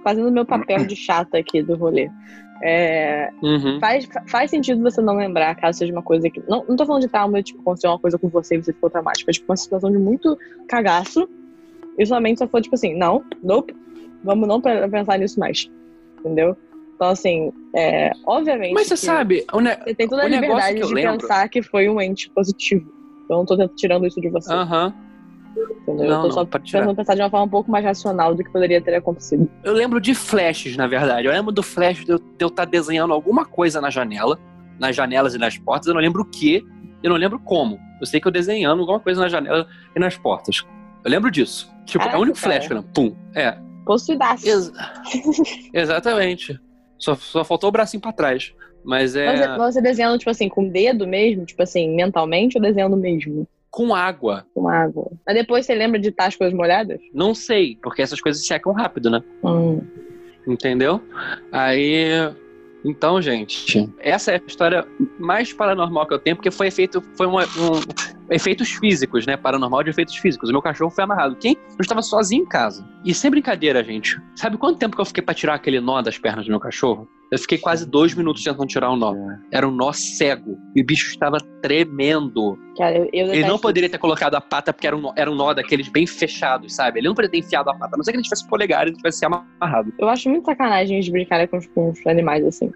[0.02, 2.08] fazendo o meu papel de chata aqui do rolê.
[2.62, 3.78] É, uhum.
[3.80, 6.42] faz, faz sentido você não lembrar, caso seja uma coisa que.
[6.48, 8.90] Não, não tô falando de trauma, tipo, aconteceu uma coisa com você e você ficou
[8.90, 9.30] traumático.
[9.30, 10.36] É tipo uma situação de muito
[10.68, 11.28] cagaço.
[11.98, 13.74] E sua mente só foi tipo assim, não, nope,
[14.22, 15.70] vamos não pe- pensar nisso mais.
[16.20, 16.56] Entendeu?
[16.94, 18.72] Então, assim, é, obviamente.
[18.74, 19.44] Mas você sabe,
[19.84, 22.90] Você tem toda a liberdade de lembro- pensar que foi um ente positivo.
[23.28, 24.52] Eu não tô tirando isso de você.
[24.52, 24.94] Aham.
[25.62, 25.94] Entendeu?
[25.96, 26.80] não, eu tô não, só tirar.
[26.80, 29.48] tentando pensar de uma forma um pouco mais racional do que poderia ter acontecido.
[29.64, 31.26] Eu lembro de flashes, na verdade.
[31.26, 34.38] Eu lembro do flash de eu estar desenhando alguma coisa na janela,
[34.78, 35.86] nas janelas e nas portas.
[35.88, 36.64] Eu não lembro o que,
[37.02, 37.78] eu não lembro como.
[38.00, 40.64] Eu sei que eu desenhando alguma coisa na janela e nas portas.
[41.04, 41.72] Eu lembro disso.
[41.84, 42.54] Tipo, é Caraca, o único cara.
[42.60, 42.88] flash lembro.
[42.92, 43.16] Pum.
[43.34, 43.56] É.
[43.84, 44.46] Possuidaço.
[44.48, 44.72] Ex-
[45.72, 46.58] Exatamente.
[46.98, 48.52] Só, só faltou o bracinho pra trás.
[48.84, 52.62] Mas é Você, você desenhando, tipo assim, com o dedo mesmo, tipo assim, mentalmente, ou
[52.62, 53.46] desenhando mesmo?
[53.76, 54.46] Com água.
[54.54, 55.10] Com água.
[55.26, 56.98] Mas depois você lembra de estar as coisas molhadas?
[57.12, 59.22] Não sei, porque essas coisas secam rápido, né?
[59.44, 59.82] Hum.
[60.48, 60.98] Entendeu?
[61.52, 62.06] Aí.
[62.84, 64.86] Então, gente, essa é a história
[65.18, 69.36] mais paranormal que eu tenho, porque foi efeito, foi uma- um, efeitos físicos, né?
[69.36, 70.48] Paranormal de efeitos físicos.
[70.48, 71.34] O meu cachorro foi amarrado.
[71.36, 71.54] Quem?
[71.70, 72.86] Eu estava sozinho em casa.
[73.04, 74.18] E sem brincadeira, gente.
[74.36, 77.06] Sabe quanto tempo que eu fiquei pra tirar aquele nó das pernas do meu cachorro?
[77.30, 79.14] Eu fiquei quase dois minutos tentando tirar o nó.
[79.52, 80.56] Era um nó cego.
[80.74, 82.56] E o bicho estava tremendo.
[82.76, 85.30] Cara, eu, eu Ele não poderia ter colocado a pata porque era um, nó, era
[85.30, 87.00] um nó daqueles bem fechados, sabe?
[87.00, 88.90] Ele não poderia ter enfiado a pata, a não ser que ele tivesse polegar e
[88.90, 89.92] ele tivesse se amarrado.
[89.98, 92.70] Eu acho muito sacanagem de brincar com os, com os animais, assim.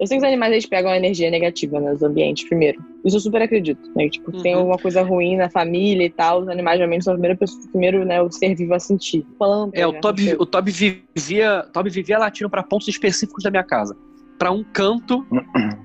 [0.00, 2.78] Eu sei que os animais eles pegam a energia negativa nos ambientes, primeiro.
[3.04, 4.08] Isso eu super acredito, né?
[4.08, 4.60] Tipo, se tem Uhum.
[4.60, 8.04] alguma coisa ruim na família e tal, os animais realmente são a primeira pessoa, primeiro,
[8.04, 9.24] né, o ser vivo a sentir.
[9.38, 13.50] Planta, É, o né, Toby, o Toby vivia, Toby vivia latindo para pontos específicos da
[13.50, 13.96] minha casa,
[14.38, 15.24] Pra um canto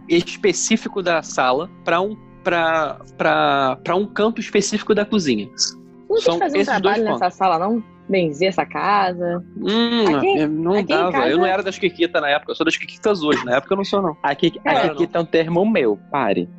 [0.10, 5.47] específico da sala, pra um para para um canto específico da cozinha.
[6.10, 7.19] Não quis São fazer um trabalho pontos.
[7.21, 7.84] nessa sala, não?
[8.09, 9.43] Benzer essa casa.
[9.57, 11.11] Hum, Aqui- não aqui dava.
[11.11, 13.43] casa- Eu não era das Kikita na época, eu sou das Kikitas hoje.
[13.45, 14.17] Na época eu não sou, não.
[14.23, 14.69] Aqui, É.
[14.71, 16.49] aqui, aqui tá um termo meu, pare.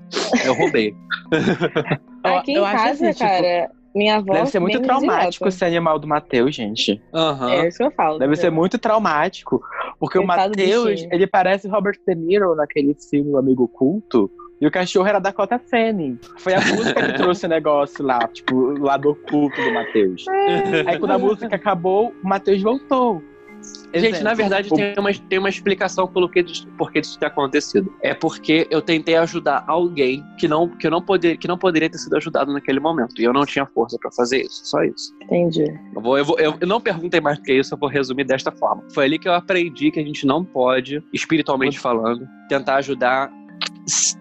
[0.45, 0.95] Eu roubei.
[2.23, 4.33] Aqui eu em acho casa, assim, tipo, cara, minha avó.
[4.35, 5.49] Deve ser muito traumático direta.
[5.49, 7.03] esse animal do Matheus, gente.
[7.15, 7.51] Aham.
[7.51, 8.19] É isso que eu falo.
[8.19, 9.63] Deve ser muito traumático.
[9.99, 14.31] Porque o Matheus, ele parece Robert De Niro naquele filme O Amigo Oculto.
[14.61, 16.19] E o cachorro era Dakota Fanning.
[16.39, 20.25] Foi a música que trouxe o negócio lá, tipo, o lado oculto do Matheus.
[20.87, 23.23] Aí quando a música acabou, o Matheus voltou.
[23.93, 27.19] Gente, na verdade, o- tem uma, tem uma explicação pelo que disso, por que isso
[27.19, 27.93] ter acontecido.
[28.03, 31.91] É porque eu tentei ajudar alguém que não, que, eu não poder, que não poderia
[31.91, 33.21] ter sido ajudado naquele momento.
[33.21, 34.65] E eu não tinha força pra fazer isso.
[34.65, 35.15] Só isso.
[35.23, 35.65] Entendi.
[35.95, 38.51] Eu, vou, eu, vou, eu não perguntei mais do que isso, eu vou resumir desta
[38.53, 38.83] forma.
[38.95, 43.31] Foi ali que eu aprendi que a gente não pode, espiritualmente falando, tentar ajudar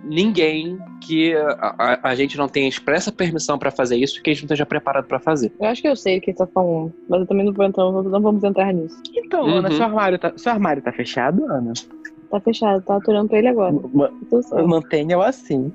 [0.03, 4.29] ninguém que a, a- a gente não tenha expressa permissão pra fazer isso e que
[4.29, 5.51] a gente não esteja preparado pra fazer.
[5.59, 7.65] Eu acho que eu sei o que você tá falando, mas eu também não vou
[7.65, 9.01] entrar, não vamos entrar nisso.
[9.13, 9.55] Então, Uhum.
[9.57, 11.73] Ana, seu armário, tá, seu armário tá fechado, Ana?
[12.29, 13.73] Tá fechado, tá aturando pra ele agora.
[13.93, 14.11] Ma-.
[14.67, 15.71] Mantenha-o assim.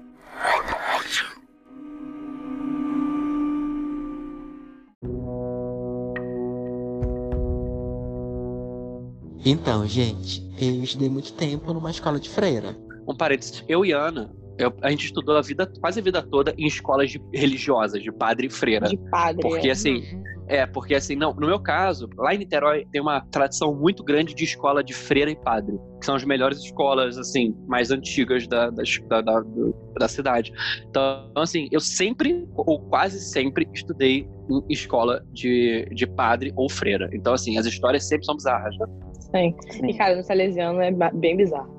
[9.44, 12.74] Então, gente, eu estudei muito tempo numa escola de freira.
[13.06, 16.54] Um parênteses, eu e Ana, eu- a gente estudou a vida, quase a vida toda
[16.56, 18.86] em escolas de- religiosas, de padre e freira.
[18.88, 19.42] De padre.
[19.42, 19.72] Porque é.
[19.72, 20.02] assim,
[20.46, 24.32] é, porque assim, não, no meu caso, lá em Niterói tem uma tradição muito grande
[24.34, 28.70] de escola de freira e padre, que são as melhores escolas, assim, mais antigas da,
[28.70, 29.42] da, da, da-
[29.98, 30.52] da cidade.
[30.88, 37.08] Então, assim, eu sempre, ou quase sempre, estudei em escola de, de padre ou freira.
[37.12, 38.86] Então, assim, as histórias sempre são bizarras, né?
[39.34, 39.56] Sim.
[39.88, 41.73] E, cara, no Salesiano é bem bizarro.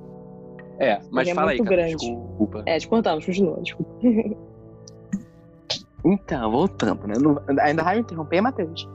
[0.79, 1.95] É, mas Ele é fala aí, muito cara, grande.
[1.97, 2.63] desculpa.
[2.65, 3.91] É, te cortamos, continua, desculpa.
[6.07, 7.15] Então, voltando, né?
[7.19, 8.87] Não- ainda vai me interromper, Matheus?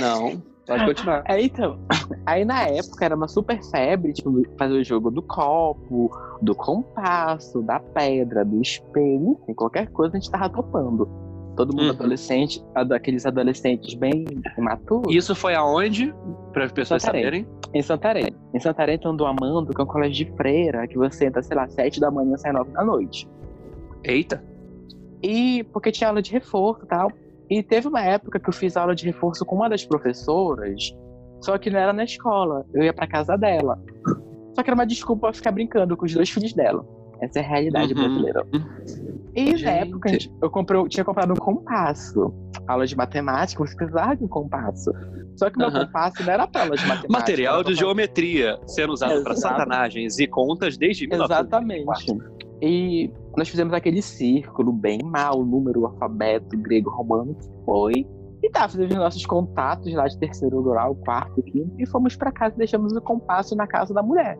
[0.00, 1.22] Não, pode continuar.
[1.28, 1.78] É, então.
[2.24, 6.10] Aí na época era uma super febre, tipo, fazer o jogo do copo,
[6.40, 11.06] do compasso, da pedra, do espelho, enfim, qualquer coisa a gente tava topando.
[11.56, 11.90] Todo mundo Uhum.
[11.90, 14.24] adolescente, a- daqueles adolescentes bem
[14.56, 15.14] imaturos.
[15.14, 16.14] Isso foi aonde?
[16.52, 17.22] Para as pessoas Santarém.
[17.24, 17.46] saberem.
[17.74, 18.26] Em Santarém.
[18.54, 21.42] Em Santarém tem um do Amando, que é um colégio de freira, que você entra,
[21.42, 23.28] sei lá, sete da manhã, sai nove da noite.
[24.04, 24.42] Eita.
[25.22, 27.10] E porque tinha aula de reforço e tal.
[27.50, 30.94] E teve uma época que eu fiz aula de reforço com uma das professoras,
[31.42, 33.78] só que não era na escola, eu ia pra casa dela.
[34.54, 36.84] Só que era uma desculpa pra ficar brincando com os dois filhos dela.
[37.20, 38.00] Essa é a realidade Uhum.
[38.00, 38.46] brasileira.
[39.34, 39.64] E Gente.
[39.64, 42.32] na época gente, eu comprei, eu tinha comprado um compasso.
[42.68, 44.92] Aula de matemática, você precisava de um compasso.
[45.36, 45.86] Só que meu Aham.
[45.86, 47.12] compasso não era pra aula de matemática.
[47.12, 52.04] Material de geometria sendo usado para satanagens e contas desde 1994.
[52.04, 52.42] Exatamente.
[52.60, 58.06] E nós fizemos aquele círculo bem mal, o número, o alfabeto grego, romano, foi.
[58.42, 62.54] E tá, fizemos nossos contatos lá de terceiro grau, quarto, quinto, e fomos pra casa
[62.54, 64.38] e deixamos o compasso na casa da mulher.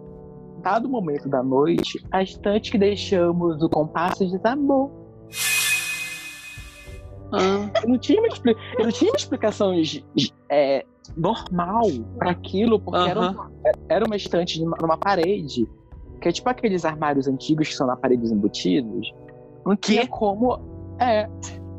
[0.62, 4.90] Dado o momento da noite, a estante que deixamos o compasso desabou.
[7.33, 8.29] Ah, Eu não tinha uma,
[8.79, 9.72] eu não tinha uma explicação
[10.51, 10.85] é,
[11.16, 11.83] normal
[12.18, 13.51] para aquilo, porque era, um-
[13.88, 15.66] era uma estante numa, numa parede,
[16.20, 19.12] que é tipo aqueles armários antigos que são na parede embutidos.
[19.64, 20.61] Não tinha como.
[21.01, 21.29] É.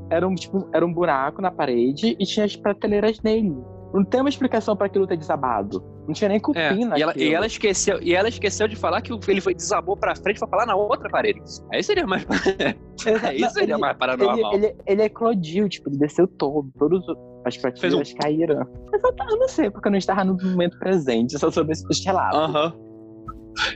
[0.10, 3.56] Era um, tipo, era um buraco na parede e tinha as prateleiras nele.
[3.94, 5.84] Não tem uma explicação para aquilo ter desabado.
[6.06, 6.40] Não tinha nem é.
[6.40, 7.26] cupim E, ela, naquilo.
[7.26, 10.48] e ela esqueceu, e ela esqueceu de falar que ele foi desabou pra frente pra
[10.50, 11.40] falar na outra parede.
[11.72, 12.26] Aí seria mais.
[13.24, 14.54] Aí Não, seria ele- mais paranormal.
[14.54, 18.66] Ele, ele, ele eclodiu, tipo, ele desceu todo, todos os- as prateleiras caíram.
[18.92, 22.38] Mas eu, não sei, porque eu não estava no momento presente, só soube esses relatos.
[22.40, 22.74] Aham.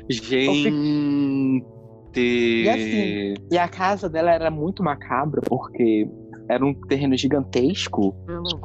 [0.09, 1.63] Gente.
[2.15, 6.09] E assim, E a casa dela era muito macabra, porque
[6.49, 8.15] era um terreno gigantesco,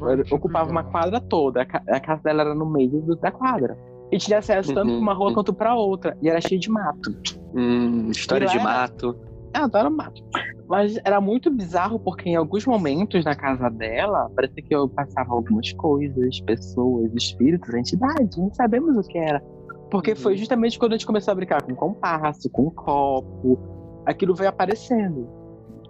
[0.09, 1.63] era- ocupava uma quadra toda.
[1.63, 3.77] A, ca- a casa dela era no meio do- da quadra.
[4.11, 4.97] E tinha acesso tanto Uhum.
[4.97, 6.17] pra uma rua quanto pra outra.
[6.21, 7.11] E era cheio de mato.
[7.55, 9.17] Hum, história de era- mato.
[9.55, 10.23] Eu adoro mato.
[10.69, 15.33] Mas era muito bizarro porque em alguns momentos na casa dela, parecia que eu passava
[15.35, 19.43] algumas coisas, pessoas, espíritos, entidades, não sabemos o que era.
[19.91, 20.39] Porque foi Uhum.
[20.39, 23.59] justamente quando a gente começou a brincar com compasso, com copo,
[24.07, 25.29] aquilo veio aparecendo.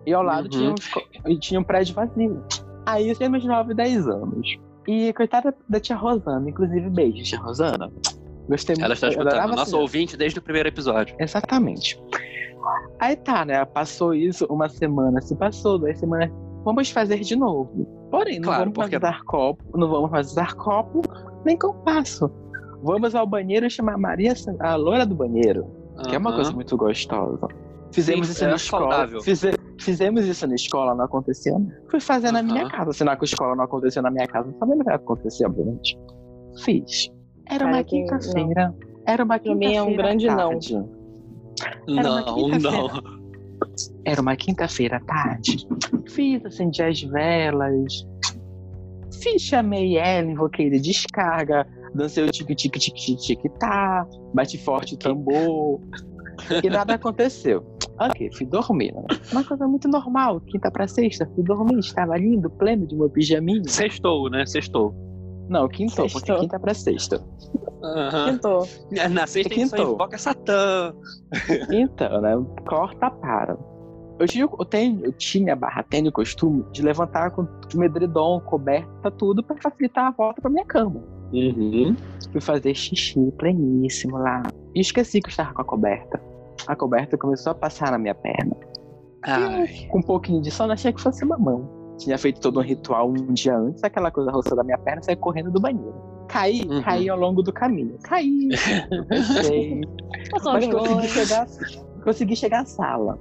[0.07, 0.75] E ao lado Uhum.
[0.75, 2.43] tinha, e tinha um prédio vazio.
[2.87, 4.59] Aí eu tinha meus 9, 10 anos.
[4.89, 7.91] E coitada da tia Rosana, inclusive beijo, tia Rosana.
[8.49, 8.85] Gostei muito.
[8.85, 9.55] Ela está escutando.
[9.55, 11.15] Nosso ouvinte desde o primeiro episódio.
[11.21, 12.03] Exatamente.
[12.99, 13.65] Aí tá, né?
[13.65, 16.31] Passou isso, uma semana se passou, duas semanas.
[16.65, 17.87] Vamos fazer de novo.
[18.11, 21.03] Porém, não Claro, vamos porque- mais usar copo, não vamos mais usar copo,
[21.45, 22.31] nem compasso.
[22.83, 25.67] Vamos ao banheiro chamar Maria, a loira do banheiro,
[26.09, 27.47] que é uma coisa muito gostosa.
[27.93, 28.83] Fizemos Sim, isso é na escola.
[28.91, 29.23] saudável.
[29.23, 29.53] Fize-
[29.83, 31.65] fizemos isso na escola, não aconteceu.
[31.91, 32.93] Fui fazer na minha casa.
[32.93, 35.99] Se na escola não aconteceu na minha casa, não sabendo o que ia acontecer, obviamente.
[36.65, 37.11] Fiz.
[37.49, 38.75] Era uma Cara, que- quinta-feira.
[39.07, 40.37] Era uma mim é um quinta-feira grande não.
[40.37, 40.75] tarde.
[41.89, 42.71] Não, quinta-feira.
[42.71, 43.23] não.
[44.05, 45.67] Era uma quinta-feira à tarde.
[46.09, 48.07] Fiz, acendi as velas.
[49.23, 51.67] Fiz, chamei ela, invoquei de descarga.
[51.95, 54.07] Dancei o tique-tique-tique-tique-tá.
[54.35, 55.81] Bati forte o tambor.
[56.63, 57.65] E nada aconteceu.
[58.01, 58.93] Ok, fui dormir.
[58.95, 59.03] Né?
[59.33, 60.41] Uma coisa muito normal.
[60.41, 61.79] Quinta pra sexta, fui dormir.
[61.79, 63.63] Estava lindo, pleno de meu pijaminha.
[63.67, 64.45] Sextou, né?
[64.47, 64.95] Sextou.
[65.49, 66.41] Não, quintou, porque Sextou.
[66.41, 67.23] quinta pra sexta.
[67.83, 68.33] Aham.
[68.33, 68.69] Tentou.
[69.11, 69.95] Na sexta a gente só Quintou.
[69.95, 70.95] invoca Satã.
[71.71, 72.33] Então, né?
[72.67, 73.59] Corta para.
[74.19, 77.43] Eu tinha, eu, tenho, eu tinha barra, tenho o costume de levantar com
[77.75, 81.03] o edredom, coberta, tudo, pra facilitar a volta pra minha cama.
[81.33, 81.97] Uhum.
[82.31, 84.43] Fui fazer xixi pleníssimo lá.
[84.75, 86.21] E esqueci que eu estava com a coberta.
[86.67, 88.55] A coberta começou a passar na minha perna.
[89.25, 89.87] Ai.
[89.91, 91.95] Com um pouquinho de sono, achei que fosse mamão.
[91.99, 95.15] Tinha feito todo um ritual um dia antes, aquela coisa roçando a minha perna, saí
[95.17, 95.95] correndo do banheiro.
[96.29, 96.83] Caí, Uhum.
[96.83, 97.97] caí ao longo do caminho.
[98.03, 98.49] Caí,
[100.43, 101.47] Mas consegui chegar,
[102.03, 103.19] consegui chegar à sala.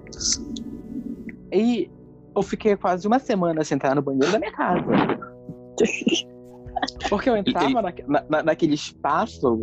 [1.52, 1.90] E
[2.36, 4.86] eu fiquei quase uma semana sem entrar no banheiro da minha casa.
[7.10, 7.94] Porque eu entrava na,
[8.30, 9.62] na- naquele espaço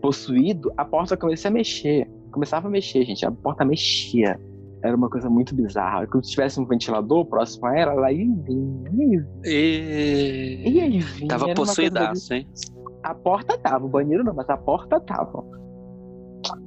[0.00, 2.08] possuído, a porta começou a mexer.
[2.30, 3.24] Começava a mexer, gente.
[3.24, 4.38] A porta mexia.
[4.82, 6.06] Era uma coisa muito bizarra.
[6.06, 9.28] Como se tivesse um ventilador próximo a ela, ela ia e vinha.
[9.44, 10.96] e E...
[10.96, 11.28] e vinha.
[11.28, 12.48] Tava Era uma coisa possuidaço, hein?
[13.02, 15.44] a porta tava, o banheiro não, mas a porta tava.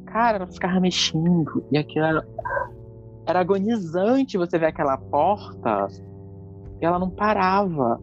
[0.06, 1.66] Cara, ela ficava mexendo.
[1.72, 2.28] E aquilo era,
[3.26, 5.88] era agonizante você ver aquela porta.
[6.82, 8.00] E ela não parava.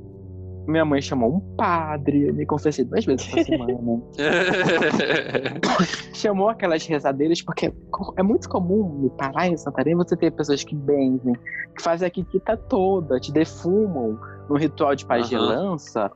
[0.71, 4.01] Minha mãe chamou um padre, eu me confessei duas vezes essa semana.
[6.15, 7.73] Chamou aquelas rezadeiras, porque
[8.17, 11.35] é muito comum me parar em Santarém você ter pessoas que benzem,
[11.77, 14.17] que fazem a quiquita toda, te defumam
[14.49, 16.09] no ritual de pagelança.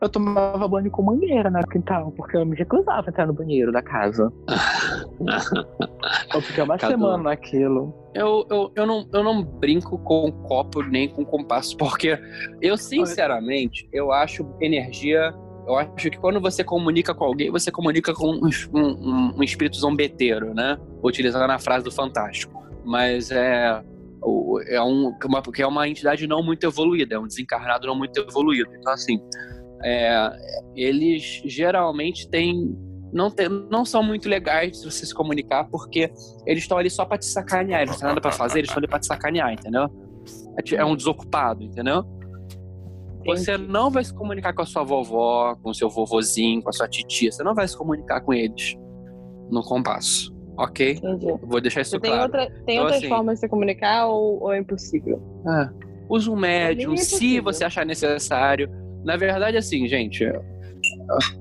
[0.00, 3.72] Eu tomava banho com mangueira no quintal, porque eu me recusava a entrar no banheiro
[3.72, 4.30] da casa.
[6.34, 6.92] Eu fiquei uma Cadu.
[6.92, 7.94] semana naquilo.
[8.14, 12.18] Eu, eu, eu, não, eu não brinco com copo nem com compasso, porque
[12.60, 15.34] eu, sinceramente, eu acho energia.
[15.66, 19.76] Eu acho que quando você comunica com alguém, você comunica com um, um, um espírito
[19.76, 20.78] zombeteiro, né?
[21.02, 22.62] Utilizando a frase do Fantástico.
[22.84, 23.82] Mas é.
[24.68, 28.18] É, um, uma, porque é uma entidade não muito evoluída, é um desencarnado não muito
[28.20, 28.70] evoluído.
[28.74, 29.20] Então, assim,
[29.84, 30.30] é,
[30.74, 32.74] eles geralmente têm.
[33.14, 36.10] Não, tem, não são muito legais se você se comunicar, porque
[36.44, 38.80] eles estão ali só pra te sacanear, eles não têm nada pra fazer, eles estão
[38.80, 39.88] ali pra te sacanear, entendeu?
[40.58, 42.04] É É um desocupado, entendeu?
[43.26, 46.72] Você não vai se comunicar com a sua vovó, com o seu vovozinho, com a
[46.72, 48.76] sua titia, você não vai se comunicar com eles
[49.50, 50.92] no compasso, ok?
[50.92, 51.26] Entendi.
[51.42, 52.24] Vou deixar isso tem, claro.
[52.24, 55.22] outra, tem Então, outras assim- formas de se comunicar ou, ou é impossível?
[55.48, 55.70] É.
[56.08, 58.68] Usa um médium, é se você achar necessário.
[59.04, 60.22] Na verdade, assim, gente,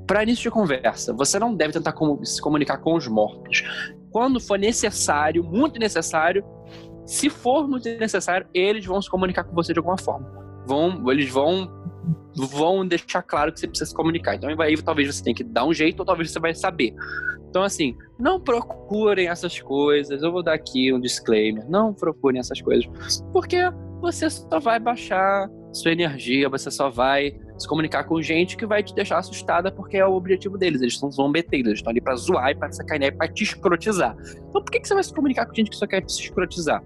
[0.05, 3.63] para início de conversa, você não deve tentar se comunicar com os mortos.
[4.11, 6.43] Quando for necessário, muito necessário,
[7.05, 10.27] se for muito necessário, eles vão se comunicar com você de alguma forma.
[10.65, 11.69] Vão, eles vão
[12.35, 14.35] vão deixar claro que você precisa se comunicar.
[14.35, 16.93] Então aí talvez você tenha que dar um jeito ou talvez você vai saber.
[17.49, 20.23] Então assim, não procurem essas coisas.
[20.23, 21.69] Eu vou dar aqui um disclaimer.
[21.69, 22.85] Não procurem essas coisas,
[23.31, 23.57] porque
[24.01, 28.83] você só vai baixar sua energia, você só vai se comunicar com gente que vai
[28.83, 30.81] te deixar assustada porque é o objetivo deles.
[30.81, 34.15] Eles são zombeteiros, eles estão ali pra zoar e pra sacanear e pra te escrotizar.
[34.49, 36.83] Então por que, que você vai se comunicar com gente que só quer te escrotizar?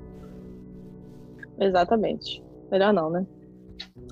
[1.60, 2.44] Exatamente.
[2.72, 3.26] Melhor não, né?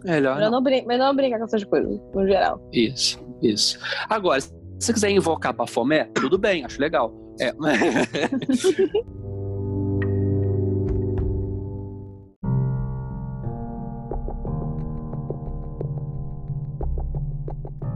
[0.04, 2.62] Melhor Melhor não, brin melhor brincar com essas coisas, no geral.
[2.72, 3.80] Isso, isso.
[4.10, 7.14] Agora, se você quiser invocar Bafomé, tudo bem, acho legal.
[7.40, 7.54] É.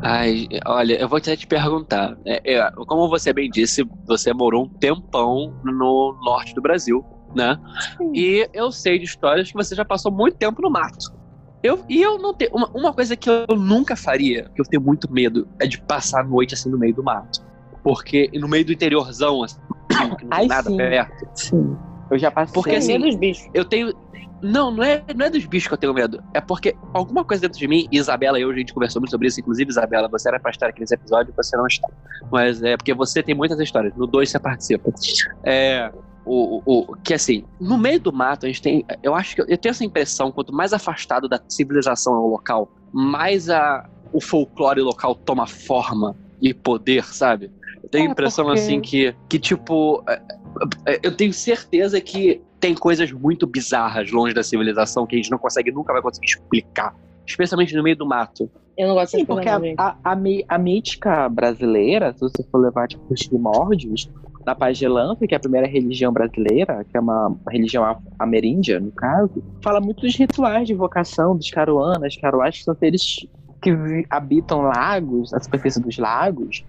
[0.02, 2.18] Ai, olha, eu vou até te perguntar.
[2.26, 7.04] É, é, como você bem disse, você morou um tempão no norte do Brasil,
[7.36, 7.58] né?
[8.14, 11.20] E eu sei de histórias que você já passou muito tempo no mato.
[11.62, 12.52] Eu, e eu não tenho.
[12.54, 16.22] Uma, uma coisa que eu nunca faria, que eu tenho muito medo, é de passar
[16.22, 17.46] a noite assim no meio do mato.
[17.84, 19.60] Porque no meio do interiorzão, assim,
[19.90, 20.78] que não tem Ai, nada sim.
[20.78, 21.28] perto.
[21.36, 21.78] Sim.
[22.10, 22.54] Eu já passei.
[22.54, 23.48] Porque, assim, medo dos bichos.
[23.54, 23.94] Eu tenho.
[24.42, 26.24] Não, não é, não é dos bichos que eu tenho medo.
[26.34, 29.12] É porque alguma coisa dentro de mim, e Isabela e eu, a gente conversou muito
[29.12, 29.40] sobre isso.
[29.40, 31.88] Inclusive, Isabela, você era pra estar aqui nesse episódio, você não está.
[32.32, 33.94] Mas é porque você tem muitas histórias.
[33.96, 34.92] No 2 você participa.
[35.44, 35.92] É.
[36.26, 38.86] O, o, o- que assim, no meio do mato, a gente tem.
[39.02, 42.72] Eu acho que eu tenho essa impressão, quanto mais afastado da civilização é o local,
[42.94, 47.52] mais a, o folclore local toma forma e poder, sabe?
[47.82, 50.04] Eu tenho a É, impressão porque- assim que, que tipo.
[50.08, 50.22] é,
[50.86, 55.32] é, Eu tenho certeza que tem coisas muito bizarras longe da civilização que a gente
[55.32, 56.96] não consegue, nunca vai conseguir explicar.
[57.26, 58.50] Especialmente no meio do mato.
[58.78, 60.18] Eu não gosto Sim, porque a, a, a,
[60.48, 64.10] a mítica brasileira, se você for levar tipo, os primórdios,
[64.46, 69.44] na Pagelança, que é a primeira religião brasileira, que é uma, religião ameríndia, no caso,
[69.62, 72.18] fala muito dos rituais de invocação dos caruanas.
[72.18, 73.28] Caruás que são seres
[73.62, 73.72] que
[74.10, 76.64] habitam lagos, na superfície dos lagos,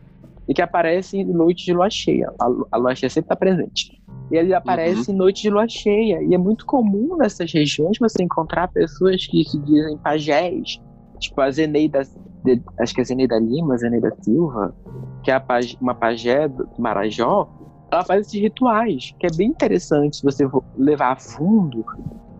[0.50, 2.28] e que aparecem em noites de lua cheia.
[2.40, 3.92] A, a lua cheia sempre está presente.
[4.32, 6.20] E ele aparece em noites de lua cheia.
[6.24, 10.80] E é muito comum nessas regiões você encontrar pessoas que se dizem pajés,
[11.20, 12.02] tipo a Zeneida,
[12.44, 14.74] de- acho que é Zeneida Lima, Zeneida Silva,
[15.22, 15.44] que é a
[15.80, 17.48] uma pajé do Marajó,
[17.92, 21.84] ela faz esses rituais, que é bem interessante se você levar a fundo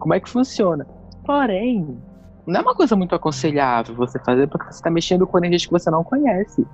[0.01, 0.85] como é que funciona.
[1.25, 1.97] Porém,
[2.47, 5.73] não é uma coisa muito aconselhável você fazer porque você está mexendo com energias que
[5.73, 6.67] você não conhece.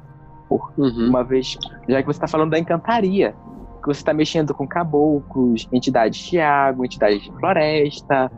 [0.50, 1.08] Uhum.
[1.08, 1.56] Uma vez,
[1.88, 3.34] já que você está falando da encantaria,
[3.82, 8.30] que você está mexendo com caboclos, entidades de água, entidades de floresta,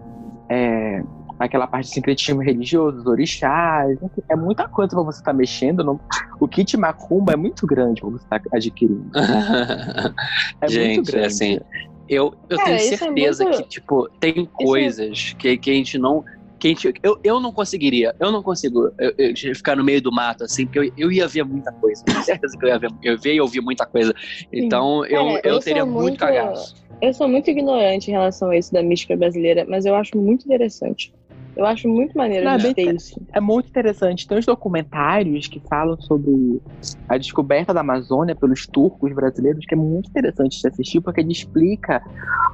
[0.49, 1.03] é,
[1.39, 3.97] aquela parte de sincretismo religioso, os orixás,
[4.29, 5.85] é muita coisa para você estar mexendo.
[5.85, 6.01] não-
[6.41, 9.11] O kit macumba é muito grande para você estar adquirindo.
[10.61, 11.27] É muito Gente, grande.
[11.27, 11.61] assim,
[12.09, 15.99] eu, eu Cara, tenho é certeza muito- que, tipo, tem coisas que, que a gente
[15.99, 16.25] não.
[16.59, 20.03] Que a gente, eu, eu não conseguiria, eu não consigo eu- eu ficar no meio
[20.03, 22.03] do mato, assim, porque eu, eu ia ver muita coisa.
[22.05, 24.13] Tenho certeza que eu ia ver, eu ver e ouvir muita coisa.
[24.53, 26.75] Então, eu, Cara, eu eu teria sou muito muito- cagaço.
[27.01, 30.45] Eu sou muito ignorante em relação a isso da mística brasileira, mas eu acho muito
[30.47, 31.13] interessante.
[31.57, 33.21] Eu acho muito maneiro Não, a é gente bem ter isso.
[33.33, 34.27] É muito interessante.
[34.27, 36.63] Tem uns documentários que falam sobre
[37.09, 41.33] a descoberta da Amazônia pelos turcos brasileiros, que é muito interessante de assistir, porque ele
[41.33, 42.01] explica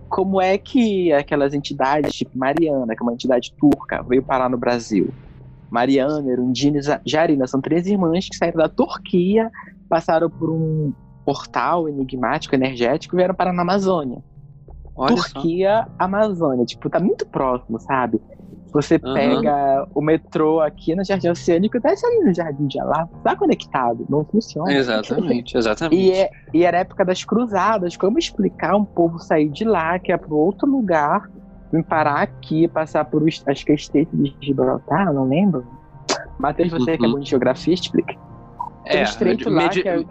[0.09, 4.57] como é que aquelas entidades, tipo Mariana, que é uma entidade turca, veio parar no
[4.57, 5.12] Brasil.
[5.71, 9.51] Mariana, Erundina e Jarina são três irmãs que saíram da Turquia,
[9.89, 10.93] passaram por um
[11.25, 14.23] portal enigmático, energético e vieram parar na Amazônia.
[14.97, 15.23] Olha só.
[15.23, 18.21] Turquia, Amazônia, tipo, tá muito próximo, sabe?
[18.75, 19.14] Você Aham.
[19.14, 23.09] pega o metrô aqui no Jardim Oceânico desce ali no Jardim de lá.
[23.22, 24.72] Tá conectado, não funciona.
[24.72, 25.95] Exatamente, exatamente.
[25.95, 27.97] E, é, e era época das cruzadas.
[27.97, 31.22] Como explicar um povo sair de lá, que é para outro lugar,
[31.72, 35.64] vir parar aqui, passar por, os- acho que é Estreito de Gibraltar, não lembro.
[36.41, 37.12] Matheus, você que é Uhum.
[37.14, 38.14] bom de geografia, explica.
[38.91, 40.05] Tem um estreito lá Medi- que é-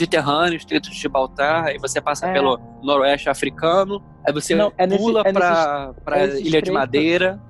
[0.00, 2.32] Mediterrâneo, Estreito de Gibraltar, aí você passa É.
[2.32, 6.72] pelo noroeste africano, aí você Não, é pula é pra é Ilha de estreito.
[6.72, 7.40] Madeira.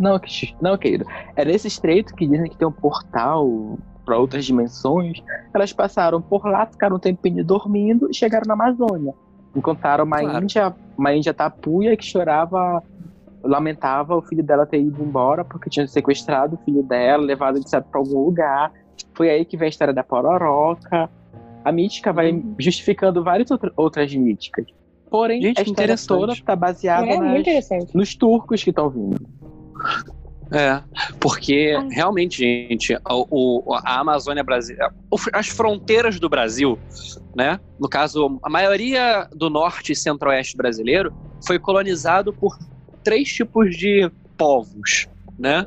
[0.00, 0.18] Não,
[0.60, 1.04] não, querido.
[1.36, 5.22] É nesse estreito que dizem que tem um portal para outras dimensões.
[5.54, 9.12] Elas passaram por lá, ficaram um tempinho dormindo e chegaram na Amazônia.
[9.54, 10.42] Encontraram uma Claro.
[10.44, 12.82] índia, uma índia tapuia que chorava,
[13.44, 17.64] lamentava o filho dela ter ido embora porque tinha sequestrado o filho dela, levado ele
[17.68, 18.72] para algum lugar.
[19.14, 21.10] Foi aí que vem a história da pororoca.
[21.64, 22.54] A mítica vai Uhum.
[22.58, 24.66] justificando várias outra- outras míticas.
[25.10, 29.16] Porém, Gente, a história toda está baseada É nas- nos turcos que estão vindo.
[30.50, 30.82] É,
[31.18, 34.90] porque realmente, gente, o, o- a Amazônia brasileira,
[35.32, 36.78] as fronteiras do Brasil,
[37.34, 37.58] né?
[37.80, 41.12] No caso, a maioria do norte e centro-oeste brasileiro
[41.46, 42.56] foi colonizado por
[43.02, 45.06] três tipos de povos,
[45.38, 45.66] né?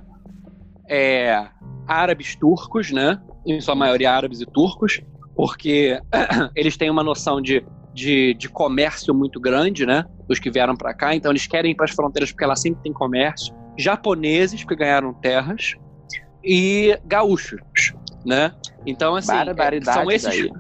[0.88, 1.48] É,
[1.88, 3.20] árabes turcos, né?
[3.46, 5.02] Em sua maioria árabes e turcos,
[5.36, 6.00] porque
[6.56, 10.06] eles têm uma noção de, de, de comércio muito grande, né?
[10.30, 12.82] Os que vieram para cá, então eles querem ir para as fronteiras porque lá sempre
[12.82, 15.76] tem comércio japoneses que ganharam terras
[16.44, 17.62] e gaúchos,
[18.26, 18.52] né?
[18.86, 20.52] Então assim, Barbaridade são esses daí.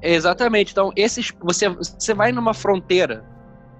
[0.00, 0.70] Exatamente.
[0.70, 3.24] Então, esses você você vai numa fronteira,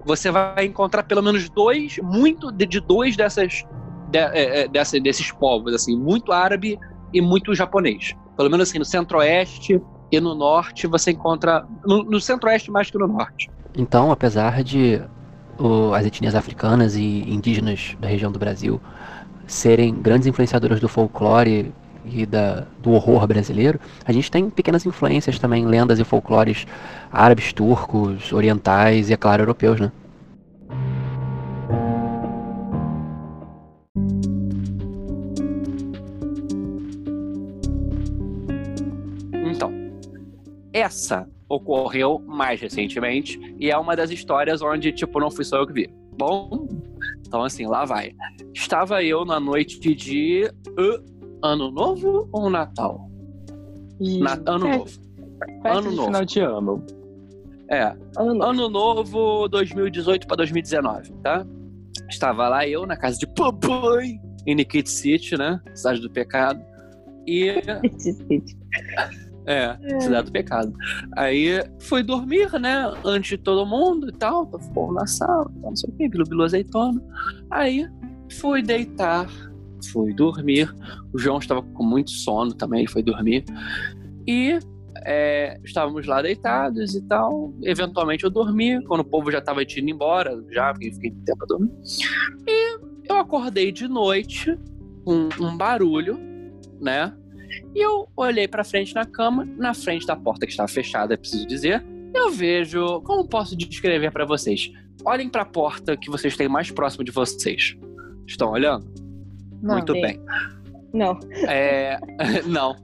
[0.03, 3.53] você vai encontrar pelo menos dois, muito de, de dois dessas
[4.09, 6.77] de- é, é, dessa- desses povos assim, muito árabe
[7.13, 8.13] e muito japonês.
[8.35, 9.79] Pelo menos assim, no centro-oeste
[10.11, 13.49] e no norte você encontra no, no centro-oeste mais que no norte.
[13.77, 15.01] Então, apesar de
[15.57, 18.81] o- as etnias africanas e indígenas da região do Brasil
[19.47, 21.73] serem grandes influenciadoras do folclore
[22.05, 26.65] e da, do horror brasileiro, a gente tem pequenas influências também, lendas e folclores
[27.11, 29.91] árabes, turcos, orientais e, é claro, europeus, né?
[40.79, 45.67] Essa ocorreu mais recentemente e é uma das histórias onde, tipo, não fui só eu
[45.67, 45.89] que vi.
[46.17, 46.67] Bom,
[47.25, 48.13] então assim, lá vai.
[48.53, 51.03] Estava eu na noite de uh,
[51.43, 53.09] Ano Novo ou Natal?
[53.99, 54.99] Na- ano É, Novo.
[55.65, 56.05] Ano novo.
[56.05, 56.85] final de ano.
[57.69, 61.45] É, Ano Ano Novo 2018 para 2019, tá?
[62.09, 65.61] Estava lá eu na casa de papai, em Nikit City, né?
[65.75, 66.59] Cidade do Pecado.
[67.27, 67.53] E
[69.49, 70.71] É, Cidade do Pecado.
[71.17, 72.93] Aí fui dormir, né?
[73.03, 74.47] Antes de todo mundo e tal.
[74.59, 77.01] Ficou na sala, não sei o quê, bilu, bilu azeitona.
[77.49, 77.87] Aí
[78.33, 79.27] fui deitar,
[79.91, 80.71] fui dormir.
[81.11, 83.43] O João estava com muito sono também, ele foi dormir.
[84.27, 84.59] E
[85.03, 87.51] é, estávamos lá deitados e tal.
[87.63, 91.47] Eventualmente eu dormi, quando o povo já estava indo embora, já, fiquei muito tempo pra
[91.47, 91.71] dormir.
[92.47, 92.79] E
[93.09, 94.55] eu acordei de noite
[95.03, 96.19] com um barulho,
[96.79, 97.15] né?
[97.75, 101.47] E eu olhei pra frente na cama, na frente da porta que estava fechada, preciso
[101.47, 101.83] dizer.
[102.13, 104.71] Eu vejo, como posso descrever pra vocês?
[105.05, 107.77] Olhem pra porta que vocês têm mais próximo de vocês.
[108.27, 108.91] Estão olhando?
[109.61, 110.01] Não, Muito sim.
[110.01, 110.19] bem.
[110.93, 111.19] Não.
[111.47, 111.99] É,
[112.47, 112.75] não.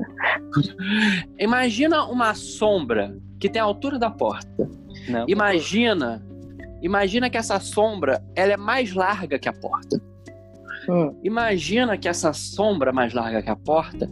[1.39, 4.69] Imagina uma sombra que tem a altura da porta.
[5.09, 5.25] Não.
[5.27, 6.25] Imagina,
[6.81, 10.01] imagina que essa sombra, ela é mais larga que a porta.
[10.87, 11.15] Hum.
[11.23, 14.09] Imagina que essa sombra mais larga que a porta,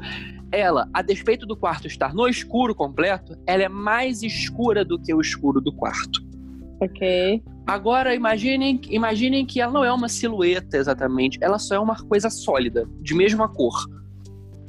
[0.54, 5.14] ela, a despeito do quarto estar no escuro completo, ela é mais escura do que
[5.14, 6.22] o escuro do quarto.
[6.80, 7.42] Ok.
[7.66, 12.30] Agora imaginem, imaginem que ela não é uma silhueta exatamente, ela só é uma coisa
[12.30, 13.74] sólida, de mesma cor,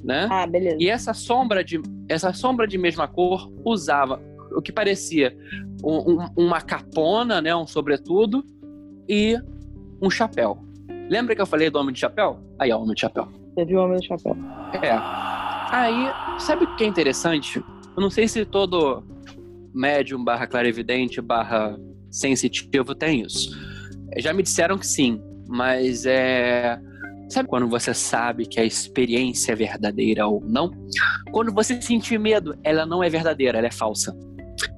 [0.02, 0.28] né?
[0.30, 0.76] Ah, beleza.
[0.80, 4.20] E essa sombra de essa sombra de mesma cor usava
[4.56, 5.36] o que parecia
[5.82, 8.44] um- um- uma capona, né, um sobretudo
[9.08, 9.36] e
[10.00, 10.58] um chapéu.
[11.10, 12.38] Lembra que eu falei do homem de chapéu?
[12.58, 13.26] Aí, ó, o homem de chapéu.
[13.66, 14.36] Viu o Homem do Chapéu.
[14.82, 14.98] É.
[15.74, 17.58] Aí, sabe o que é interessante?
[17.58, 19.02] Eu não sei se todo
[19.74, 21.76] médium barra clarividente barra
[22.10, 23.50] sensitivo tem isso.
[24.18, 26.78] Já me disseram que sim, mas é.
[27.28, 30.70] Sabe quando você sabe que a experiência é verdadeira ou não?
[31.32, 34.16] Quando você sentir medo, ela não é verdadeira, ela é falsa.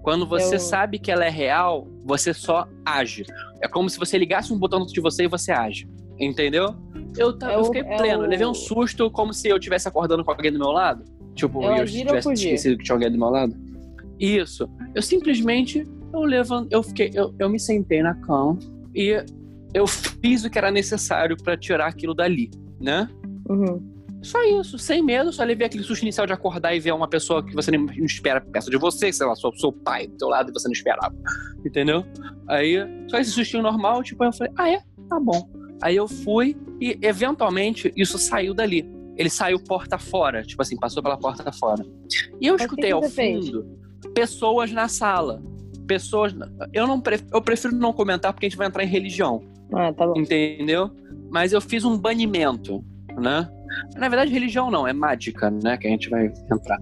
[0.03, 3.25] Quando você Eu- sabe que ela é real, você só age.
[3.61, 5.87] É como se você ligasse um botão dentro de você e você age.
[6.19, 6.75] Entendeu?
[7.17, 9.89] Eu, É eu o- fiquei é pleno, o- levei um susto como se eu estivesse
[9.89, 11.05] acordando com alguém do meu lado.
[11.35, 13.55] Tipo, eu ou tivesse esquecido que tinha alguém do meu lado.
[14.19, 14.69] Isso.
[14.95, 18.59] Eu simplesmente, eu levanto, eu fiquei, eu, eu me sentei na cama
[18.95, 19.23] e
[19.75, 22.51] eu fiz o que era necessário pra tirar aquilo dali,
[22.81, 23.09] né?
[23.49, 23.95] Uhum.
[24.23, 27.45] Só isso, sem medo, só levei aquele susto inicial de acordar e ver uma pessoa
[27.45, 30.51] que você não espera perto de você, sei lá, seu, seu pai do teu lado
[30.51, 31.15] e você não esperava.
[31.65, 32.05] Entendeu?
[32.49, 32.77] Aí,
[33.09, 34.81] só esse sustinho normal, tipo, eu falei, ah, é?
[35.09, 35.49] Tá bom.
[35.83, 38.89] Aí eu fui e, eventualmente, isso saiu dali.
[39.17, 41.85] Ele saiu porta fora, tipo assim, passou pela porta fora.
[42.41, 43.47] E eu Mas escutei ao fez?
[43.49, 43.67] fundo
[44.15, 45.43] pessoas na sala.
[45.87, 46.35] Pessoas.
[46.73, 49.93] Eu não pre- eu prefiro não comentar porque a gente vai entrar em religião Ah,
[49.93, 50.19] tá bom.
[50.19, 50.91] entendeu?
[51.31, 52.85] Mas eu fiz um banimento,
[53.17, 53.49] né?
[53.97, 55.77] Na verdade, religião não, é mágica, né?
[55.77, 56.79] Que a gente vai entrar.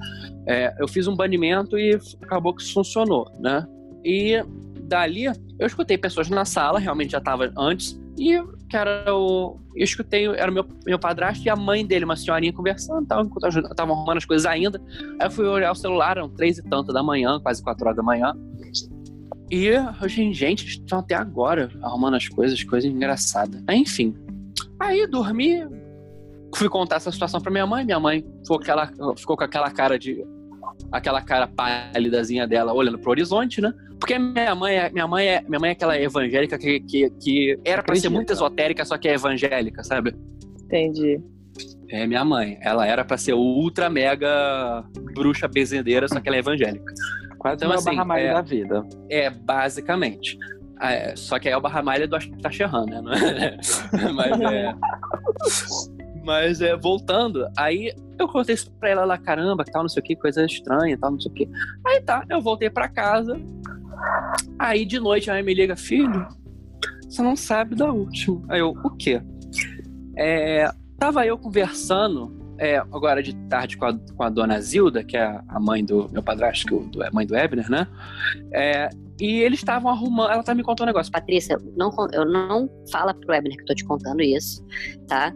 [0.47, 3.67] É, eu fiz um banimento e acabou que isso funcionou, né?
[4.05, 4.43] E
[4.83, 8.35] dali, eu escutei pessoas na sala, realmente já estava antes, e
[8.69, 9.61] que era o.
[9.75, 13.57] Eu escutei, era meu, meu padrasto e a mãe dele, uma senhorinha conversando, tal, enquanto
[13.57, 14.81] eu tava arrumando as coisas ainda.
[15.21, 17.97] Aí eu fui olhar o celular, eram três e tanto da manhã, quase quatro horas
[17.97, 18.35] da manhã.
[19.51, 23.62] E eu gente, eles estão até agora arrumando as coisas, coisa engraçada.
[23.71, 24.15] Enfim.
[24.81, 25.67] Aí dormi,
[26.57, 27.85] fui contar essa situação pra minha mãe.
[27.85, 28.87] Minha mãe ficou, aquela,
[29.17, 30.25] ficou com aquela cara de.
[30.91, 33.73] aquela cara pálidazinha dela olhando pro horizonte, né?
[34.05, 37.59] Porque minha mãe é, minha mãe é, minha mãe é aquela evangélica que, que, que
[37.65, 40.15] era pra ser muito esotérica, só que é evangélica, sabe?
[40.65, 41.19] Entendi.
[41.89, 42.59] É minha mãe.
[42.61, 44.85] Ela era pra ser ultra mega
[45.15, 46.93] bruxa bezendeira, só que ela é evangélica.
[47.39, 48.83] Quase Então, uma assim, barra é- da vida.
[49.09, 50.37] É, basicamente.
[50.79, 53.01] Ah, é, só que aí é o Barra Malha do Astacherran, né?
[54.03, 54.13] É?
[54.13, 54.75] Mas é.
[56.25, 60.03] Mas é, voltando, aí eu contei isso pra ela lá, caramba, que tal, não sei
[60.03, 61.49] o que, coisa estranha, tal, não sei o que.
[61.87, 63.39] Aí tá, eu voltei pra casa.
[64.59, 66.27] Aí de noite a mãe me liga, filho,
[67.09, 68.43] você não sabe da última.
[68.49, 69.21] Aí eu, o quê?
[70.17, 75.17] É, tava eu conversando, é, agora de tarde com a, com a dona Zilda, que
[75.17, 77.87] é a- mãe do meu padrasto, que do, a mãe do Ebner, né?
[78.53, 78.89] É,
[79.21, 81.11] e eles estavam arrumando, ela tá me contando um negócio.
[81.13, 84.65] Patrícia, não, eu não fala pro Webner que eu tô te contando isso,
[85.07, 85.33] tá?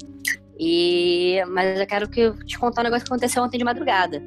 [0.59, 4.21] E, mas eu quero que eu te contar um negócio que aconteceu ontem de madrugada.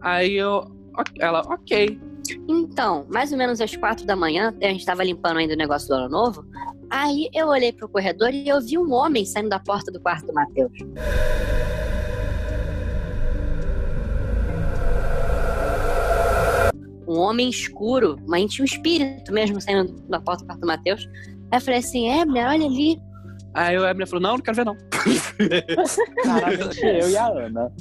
[0.00, 0.64] Aí eu,
[1.18, 2.00] ela, ok.
[2.48, 5.88] Então, mais ou menos às quatro da manhã, a gente tava limpando ainda o negócio
[5.88, 6.44] do ano novo.
[6.90, 10.26] Aí eu olhei pro corredor e eu vi um homem saindo da porta do quarto
[10.26, 10.72] do Matheus.
[17.06, 21.08] Um homem escuro, mas tinha um espírito mesmo saindo da porta do quarto do Matheus.
[21.50, 23.00] Aí eu falei assim: é, mulher, olha ali.
[23.54, 24.76] Aí o Ebner falou, não, não quero ver não.
[26.22, 27.72] Claramente eu e a Ana.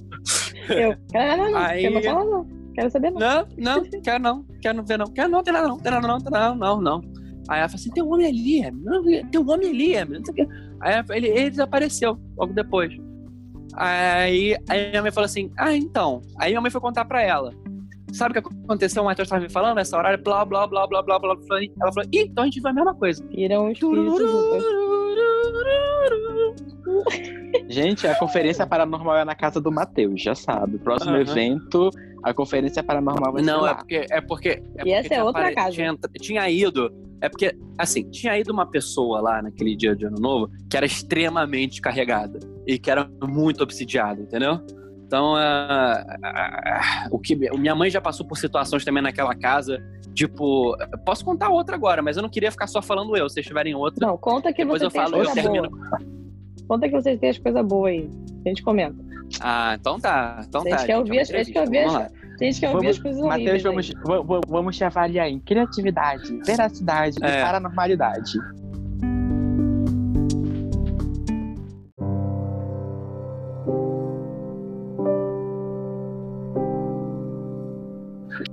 [0.69, 0.95] Eu.
[1.13, 1.57] Não, não.
[1.57, 2.47] Aí- Quero não falar, não.
[2.77, 3.19] Quero saber, não.
[3.19, 6.17] Não, não, quero não, quero ver não, quero não, tem nada não, tem nada não,
[6.19, 7.01] tem nada não, não.
[7.49, 10.19] Aí ela falou assim, tem um homem ali, Ebner, não, tem um homem ali, Ebner,
[10.19, 10.47] não sei o quê.
[10.81, 12.93] Aí ela- ele, ele desapareceu logo depois.
[13.73, 16.21] Aí, aí minha mãe falou assim, ah, então.
[16.39, 17.51] Aí minha mãe foi contar pra ela.
[18.13, 19.01] Sabe o que aconteceu?
[19.01, 21.59] O Matheus tava me falando nessa horário, blá, blá, blá, blá, blá, blá, blá.
[21.81, 23.25] Ela falou, ih, então a gente viu a mesma coisa.
[23.33, 24.63] Viram juntas.
[27.69, 30.77] Gente, a conferência paranormal é na casa do Matheus, já sabe.
[30.79, 31.21] Próximo Aham.
[31.21, 31.89] evento,
[32.29, 33.75] a conferência paranormal vai ser Não, é lá.
[33.75, 34.05] porque.
[34.09, 35.71] É porque, é porque essa é tinha outra apare- casa.
[35.71, 36.93] Tinha, tinha ido.
[37.21, 40.85] É porque, assim, tinha ido uma pessoa lá naquele dia de ano novo que era
[40.85, 44.59] extremamente carregada e que era muito obsidiada, entendeu?
[45.05, 49.81] Então, ah, ah, o que minha mãe já passou por situações também naquela casa,
[50.13, 50.75] tipo,
[51.05, 53.27] posso contar outra agora, mas eu não queria ficar só falando eu.
[53.29, 55.69] Se vocês tiverem outra, Não, conta que depois você eu falo, eu coisas termino.
[55.69, 56.01] boas.
[56.67, 58.09] Conta que vocês têm as coisas boas aí.
[58.45, 58.95] A gente comenta.
[59.41, 60.85] Ah, então tá, então A gente tá.
[60.85, 62.77] quer gente, ouvir é uma as- gente quer entrevista, ouvir vamos as- gente quer ouvir
[62.85, 63.63] Vamos- as coisas Matheus, horríveis.
[63.63, 64.03] vamos, aí.
[64.03, 67.39] va- va- vamos te avaliar em criatividade, veracidade É.
[67.39, 68.37] e paranormalidade.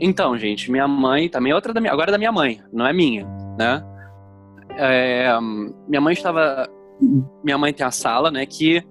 [0.00, 2.86] Então, gente, minha mãe, também é outra da minha, agora é da minha mãe, não
[2.86, 3.26] é minha,
[3.58, 3.82] né?
[4.76, 5.28] É,
[5.86, 6.66] minha mãe estava,
[7.44, 8.84] minha mãe tem a sala, né, que é,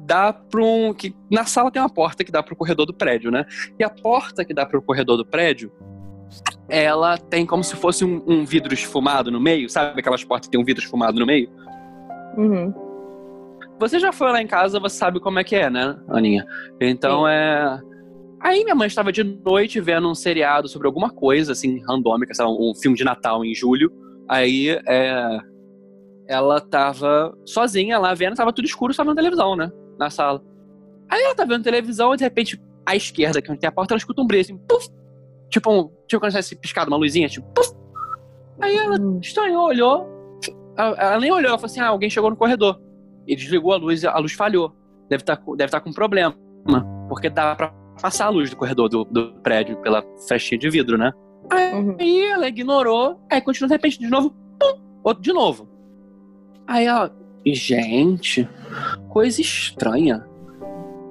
[0.00, 2.94] dá para um, que na sala tem uma porta que dá para o corredor do
[2.94, 3.44] prédio, né?
[3.78, 5.72] E a porta que dá para o corredor do prédio,
[6.68, 10.52] ela tem como se fosse um, um vidro esfumado no meio, sabe aquelas portas que
[10.52, 11.48] tem um vidro esfumado no meio?
[12.36, 12.72] Uhum.
[13.78, 16.44] Você já foi lá em casa, você sabe como é que é, né, Aninha?
[16.80, 17.80] Então é.
[18.38, 22.48] Aí minha mãe estava de noite vendo um seriado sobre alguma coisa, assim, randômica, lá,
[22.48, 23.90] um filme de Natal em julho.
[24.28, 25.40] Aí é.
[26.30, 29.68] Ela tava sozinha lá vendo, tava tudo escuro, só vendo televisão, né?
[29.98, 30.40] Na sala.
[31.10, 32.56] Aí ela tá vendo televisão e de repente,
[32.86, 34.88] à esquerda, que onde tem a porta, ela escuta um brilho assim, puf!
[35.48, 37.72] Tipo, um, tipo quando tivesse piscado uma luzinha, tipo, puf!
[38.60, 39.18] Aí ela Hum.
[39.20, 40.06] estranhou, olhou.
[40.76, 42.80] Ela, ela nem olhou, ela falou assim: ah, alguém chegou no corredor.
[43.26, 44.72] E desligou a luz a luz falhou.
[45.08, 46.34] Deve estar deve tá com problema.
[47.08, 50.96] Porque dá pra passar a luz do corredor do, do prédio pela frestinha de vidro,
[50.96, 51.10] né?
[51.74, 51.96] Uhum.
[51.98, 55.68] Aí ela ignorou, aí continua de repente de novo, pum, outro de novo.
[56.70, 57.12] Aí ela,
[57.44, 58.48] gente,
[59.08, 60.24] coisa estranha.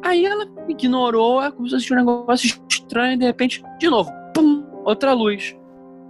[0.02, 4.10] Aí ela ignorou, ela começou a assistir um negócio estranho e de repente, de novo,
[4.34, 5.54] pum, outra luz.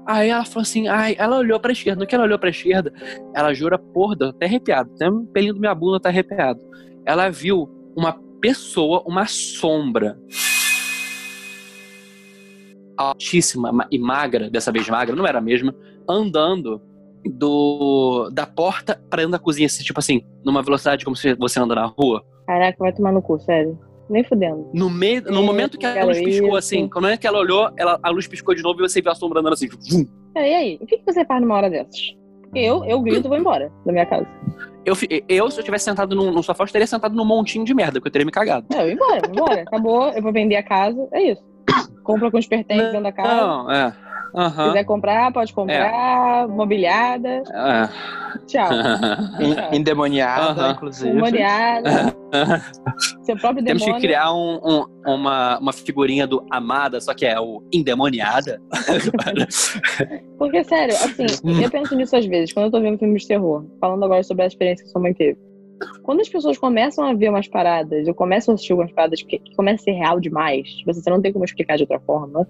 [0.06, 2.00] Aí ela falou assim, ai, ela olhou pra esquerda.
[2.00, 2.94] No que ela olhou pra esquerda,
[3.34, 4.92] ela jura, porra, até arrepiado.
[4.94, 6.60] Até um pelinho do minha bunda tá arrepiado.
[7.04, 10.20] Ela viu uma pessoa, uma sombra
[12.96, 15.74] altíssima ma- e magra, dessa vez magra, não era a mesma,
[16.08, 16.80] andando
[17.26, 21.60] do da porta pra dentro da cozinha, assim, tipo assim, numa velocidade como se você
[21.60, 22.24] anda na rua.
[22.48, 23.78] Caraca, vai tomar no cu, sério.
[24.10, 24.68] Nem fudendo.
[24.74, 27.70] No meio, no É, momento que a luz piscou assim, quando é que ela olhou,
[27.78, 29.68] ela, a luz piscou de novo e você viu a sombra andando assim.
[29.68, 30.06] vum.
[30.34, 30.80] Cara, e aí?
[30.82, 32.16] O que, que você faz numa hora dessas?
[32.56, 34.28] Eu, eu grito e vou embora da minha casa.
[34.84, 34.96] Eu,
[35.28, 37.94] eu, se eu tivesse sentado num, num sofá, eu teria sentado num montinho de merda,
[38.00, 38.66] porque eu teria me cagado.
[38.72, 39.62] Não, eu vou embora, vou embora.
[39.62, 41.08] Acabou, eu vou vender a casa.
[41.12, 41.44] É isso.
[42.04, 43.36] Compra com os pertences dentro da casa.
[43.36, 43.96] Não, é.
[44.32, 44.68] Se Aham.
[44.68, 46.48] quiser comprar, pode comprar.
[46.48, 47.44] Mobiliada.
[47.52, 47.90] É.
[48.46, 48.70] Tchau.
[49.72, 51.14] En- Endemoniada, inclusive.
[51.14, 52.16] Mobiliada.
[53.24, 54.02] Seu próprio Temos demônio.
[54.02, 58.62] que criar um- um- uma, uma figurinha do Amada, só que é o Endemoniada.
[60.38, 61.26] Porque, sério, assim,
[61.64, 64.44] eu penso nisso às vezes, quando eu tô vendo filmes de terror, falando agora sobre
[64.44, 65.38] a experiência que sua mãe teve.
[66.04, 69.40] Quando as pessoas começam a ver umas paradas, ou começam a assistir umas paradas que,
[69.40, 72.00] que começam a ser real demais, tipo assim, você não tem como explicar de outra
[72.02, 72.48] forma,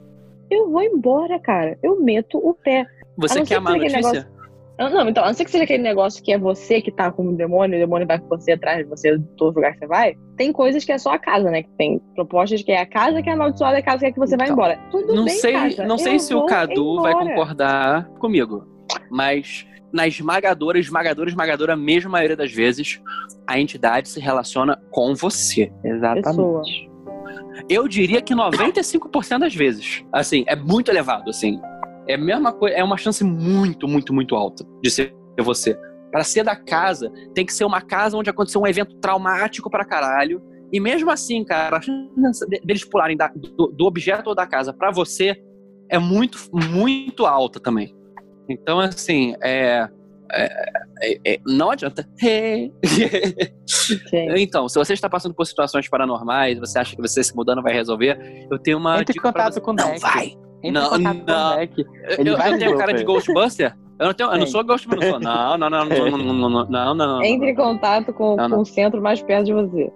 [0.50, 1.78] eu vou embora, cara.
[1.84, 2.86] Eu meto o pé.
[3.18, 4.30] Você não quer amar a notícia?
[4.78, 7.12] Ah, Não, então, a não ser que seja aquele negócio que é você que tá
[7.12, 9.88] com o demônio, o demônio vai com você atrás de você, todo lugar que você
[9.88, 10.16] vai.
[10.38, 11.64] Tem coisas que é só a casa, né?
[11.64, 14.12] Que tem propostas que é a casa que é amaldiçoada, é a casa que é
[14.14, 14.80] que você vai Então, embora.
[14.90, 15.86] Tudo Não bem, sei, casa.
[15.86, 17.30] não sei eu se o Cadu vai embora.
[17.30, 18.66] concordar comigo,
[19.12, 23.02] mas na esmagadora, esmagadora, esmagadora, mesmo maioria das vezes,
[23.46, 25.70] a entidade se relaciona com você.
[25.84, 26.24] Exatamente.
[26.24, 26.62] Pessoa.
[27.68, 30.04] Eu diria que 95% das vezes.
[30.14, 31.60] Assim, é muito elevado, assim.
[32.08, 35.78] É a mesma coisa, é uma chance muito, muito, muito alta de ser você.
[36.12, 39.86] Pra ser da casa, tem que ser uma casa onde aconteceu um evento traumático pra
[39.86, 40.42] caralho.
[40.74, 44.48] E mesmo assim, cara, a chance de- deles pularem da- do, do objeto ou da
[44.48, 45.36] casa pra você
[45.90, 47.96] é muito, muito alta também.
[48.50, 49.88] Então, assim, é.
[50.32, 52.08] É, é, não adianta.
[54.38, 57.74] então, se você está passando por situações paranormais, você acha que você se mudando vai
[57.74, 59.02] resolver, eu tenho uma.
[59.02, 60.34] Entre em contato com o Não vai!
[60.64, 61.62] Entre não, não.
[61.62, 63.76] Ele eu, vai eu tenho cara de Ghostbuster?
[64.00, 65.58] Eu não, tenho, eu não sou Ghostbuster, não.
[65.58, 68.58] Não, não, não, não, não, não, não, não Entre em contato com, não, não.
[68.58, 69.92] com o centro mais perto de você.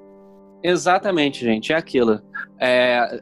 [0.63, 2.21] Exatamente, gente, é aquilo.
[2.59, 3.19] É,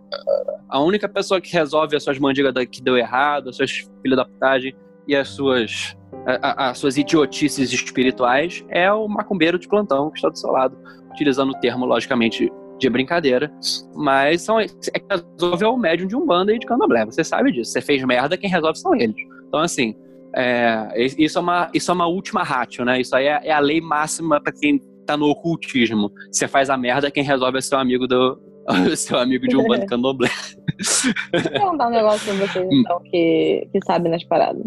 [0.69, 4.25] a única pessoa que resolve as suas mandigas que deu errado, as suas filhas da
[4.25, 4.75] putagem,
[5.07, 5.95] e as suas
[6.25, 10.51] a- a- as suas idiotices espirituais é o macumbeiro de plantão que está do seu
[10.51, 10.77] lado,
[11.11, 13.51] utilizando o termo logicamente de brincadeira,
[13.95, 14.73] mas são é que
[15.09, 17.05] resolve é o médium de um banda e de candomblé.
[17.05, 17.71] Você sabe disso.
[17.71, 19.15] Você fez merda, quem resolve são eles.
[19.47, 19.95] Então assim,
[20.35, 22.99] é, isso é uma isso é uma última ratio, né?
[22.99, 26.11] Isso aí é, é a lei máxima para quem tá no ocultismo.
[26.31, 28.39] Você faz a merda, quem resolve é seu amigo do
[28.95, 30.29] seu amigo de um bando candomblé.
[30.77, 31.09] Deixa
[31.47, 32.81] eu perguntar um negócio pra vocês, Hum.
[32.81, 34.63] então, que, que sabem nas paradas.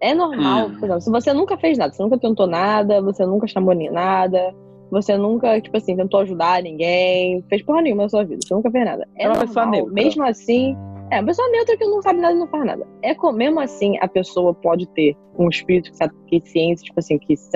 [0.00, 0.74] É normal, Hum.
[0.74, 3.90] por exemplo, se você nunca fez nada, você nunca tentou nada, você nunca chamou nem
[3.90, 4.54] nada,
[4.90, 8.70] você nunca, tipo assim, tentou ajudar ninguém, fez porra nenhuma na sua vida, você nunca
[8.70, 9.06] fez nada.
[9.16, 9.92] É, É uma normal, pessoa neutra.
[9.92, 10.76] Mesmo assim,
[11.10, 12.86] é uma pessoa neutra que não sabe nada e não faz nada.
[13.02, 17.18] É mesmo assim, a pessoa pode ter um espírito que, sabe, que ciência, tipo assim,
[17.18, 17.50] que se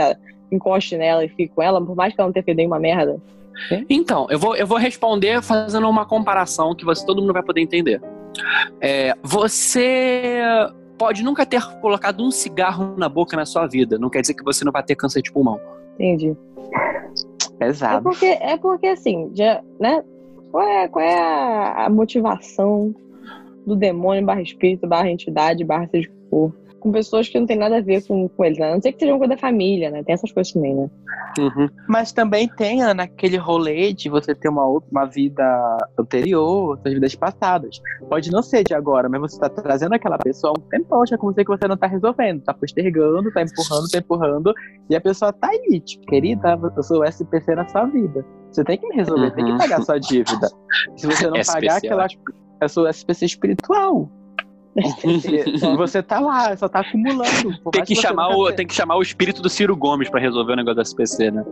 [0.51, 3.21] encoste nela e fique com ela, por mais que ela não tenha feito nenhuma merda.
[3.89, 7.61] Então, eu vou, eu vou responder fazendo uma comparação que você, todo mundo vai poder
[7.61, 8.01] entender.
[8.81, 10.41] É, você
[10.99, 13.99] pode nunca ter colocado um cigarro na boca na sua vida.
[13.99, 15.61] Não quer dizer que você não vai ter câncer de pulmão.
[15.95, 16.37] Entendi.
[17.61, 18.03] É Pesado.
[18.03, 20.03] porque, é porque assim, já, né?
[20.51, 22.95] Qual é, qual é a, a motivação
[23.67, 26.53] do demônio barra espírito, barra entidade, barra seja o que for,
[26.83, 28.71] com pessoas que não tem nada a ver com, com eles, né?
[28.71, 30.03] A não ser que seja uma coisa da família, né?
[30.03, 30.91] Tem essas coisas também, né?
[31.39, 31.69] Uhum.
[31.89, 36.93] Mas também tem, Ana, aquele rolê de você ter uma, outra, uma vida anterior, outras
[36.93, 37.81] vidas passadas.
[38.09, 41.17] Pode não ser de agora, mas você tá trazendo aquela pessoa há um tempão, já
[41.17, 42.43] como sei que você não tá resolvendo.
[42.43, 44.55] Tá postergando, tá empurrando, tá empurrando.
[44.91, 48.25] E a pessoa tá aí, tipo, querida, eu sou o SPC na sua vida.
[48.51, 49.53] Você tem que me resolver, tem Uhum.
[49.53, 50.49] que pagar sua dívida.
[50.97, 52.07] Se você não SPC, pagar, aquela.
[52.61, 54.11] Eu sou SPC espiritual.
[55.77, 57.53] Você tá lá, só tá acumulando.
[57.73, 60.57] Tem que, chamar o, tem que chamar o espírito do Ciro Gomes pra resolver o
[60.57, 61.45] negócio da SPC, né?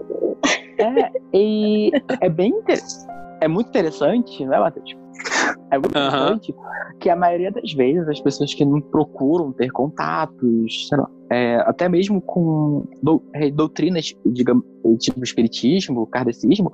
[0.79, 1.91] É, e
[2.21, 2.53] é bem
[3.41, 4.91] é muito interessante, não é, Matheus?
[5.71, 6.35] É muito Aham.
[6.35, 6.55] interessante
[7.01, 11.57] que a maioria das vezes as pessoas que não procuram ter contatos, sei lá, é,
[11.67, 14.65] até mesmo com dou- é, doutrinas, digamos,
[14.99, 16.71] tipo espiritismo, kardecismo,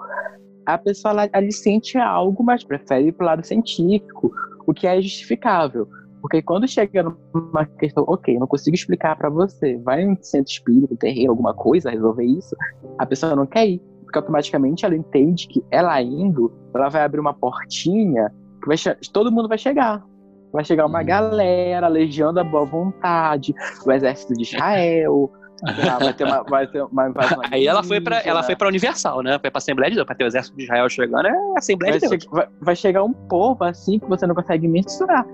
[0.64, 4.32] a pessoa ela, ela sente algo, mas prefere ir pro lado científico,
[4.66, 5.88] o que é justificável.
[6.26, 10.50] Porque quando chega numa questão, ok, não consigo explicar pra você, vai em um centro
[10.50, 12.56] espírita, um terreiro, alguma coisa, resolver isso,
[12.98, 13.80] a pessoa não quer ir.
[14.02, 18.76] Porque automaticamente ela entende que ela indo, ela vai abrir uma portinha que vai
[19.12, 20.02] todo mundo vai chegar.
[20.52, 21.06] Vai chegar uma Uhum.
[21.06, 23.54] galera, legião da boa vontade,
[23.86, 25.30] o exército de Israel,
[25.76, 26.42] sei lá, vai ter uma.
[26.42, 29.38] Vai ter uma invasão Aí ela foi pra, ela foi pra Universal, né?
[29.38, 30.06] Foi pra Assembleia de Deus.
[30.06, 32.22] Pra ter o exército de Israel chegando, é a Assembleia vai, de Deus.
[32.24, 35.24] che- vai- vai chegar um povo assim que você não consegue mensurar.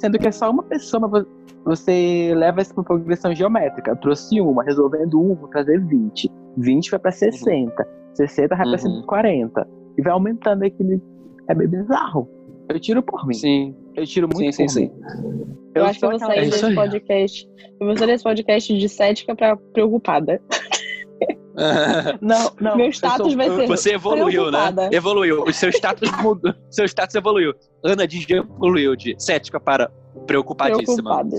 [0.00, 1.28] Sendo que é só uma pessoa, mas vo-
[1.64, 3.90] você leva isso pra progressão geométrica.
[3.90, 6.30] Eu trouxe uma, resolvendo um, vou trazer 20.
[6.56, 7.86] 20 vai pra 60.
[8.14, 8.78] 60 vai pra Uhum.
[8.78, 9.68] 140.
[9.98, 11.00] E vai aumentando aquele.
[11.48, 12.28] É bem bizarro.
[12.68, 13.34] Eu tiro por mim.
[13.34, 13.74] Sim.
[13.94, 14.92] Eu tiro muito Sim, por sim, mim.
[15.74, 17.48] Eu, acho que eu vou sair desse podcast.
[17.80, 20.40] Eu vou sair desse podcast de cética pra preocupada.
[22.20, 22.76] Não, não.
[22.76, 24.58] Meu eu status sou- vai ser Você evoluiu, né?
[24.92, 25.42] Evoluiu.
[25.44, 26.54] O seu status mudou.
[26.70, 27.52] Seu status evoluiu.
[27.84, 29.90] Ana Dias evoluiu de cética para
[30.26, 31.24] preocupadíssima.
[31.24, 31.36] preocupada.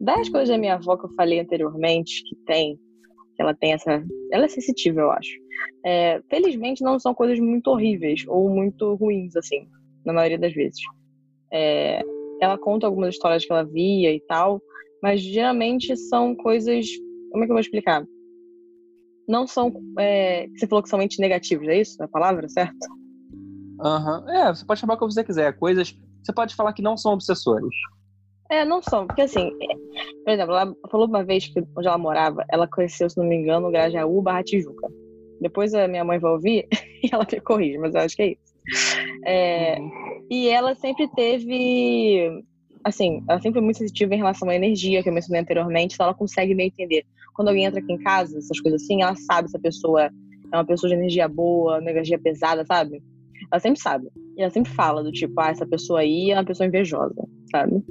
[0.00, 2.76] Das coisas da minha avó que eu falei anteriormente, que tem,
[3.36, 4.02] que ela tem essa.
[4.32, 5.30] Ela é sensitiva, eu acho.
[5.84, 9.68] É, felizmente não são coisas muito horríveis ou muito ruins, assim,
[10.04, 10.80] na maioria das vezes.
[11.52, 12.00] É,
[12.40, 14.60] ela conta algumas histórias que ela via e tal,
[15.02, 16.86] mas geralmente são coisas.
[17.30, 18.04] Como é que eu vou explicar?
[19.28, 19.72] Não são.
[19.98, 22.02] é, você falou que são entes negativos, é isso?
[22.02, 22.76] É a palavra, certo?
[23.80, 24.24] Aham.
[24.28, 25.56] É, você pode chamar o que você quiser.
[25.56, 25.96] Coisas.
[26.22, 27.74] Você pode falar que não são obsessores.
[28.50, 29.74] É, não são, porque assim, é,
[30.24, 33.36] por exemplo, ela falou uma vez que onde ela morava, ela conheceu, se não me
[33.36, 34.88] engano, o Grajaú barra Tijuca.
[35.40, 36.66] Depois a minha mãe vai ouvir
[37.00, 38.50] e ela me corrige, mas eu acho que é isso.
[39.24, 39.78] É,
[40.30, 42.44] E ela sempre teve,
[42.84, 46.06] assim, ela sempre foi muito sensitiva em relação à energia que eu mencionei anteriormente, então
[46.06, 47.04] ela consegue meio entender.
[47.34, 50.08] Quando alguém entra aqui em casa, essas coisas assim, ela sabe se a pessoa
[50.52, 53.02] é uma pessoa de energia boa, energia pesada, sabe?
[53.50, 54.08] Ela sempre sabe.
[54.36, 57.14] E ela sempre fala do tipo, ah, essa pessoa aí é uma pessoa invejosa,
[57.50, 57.82] sabe?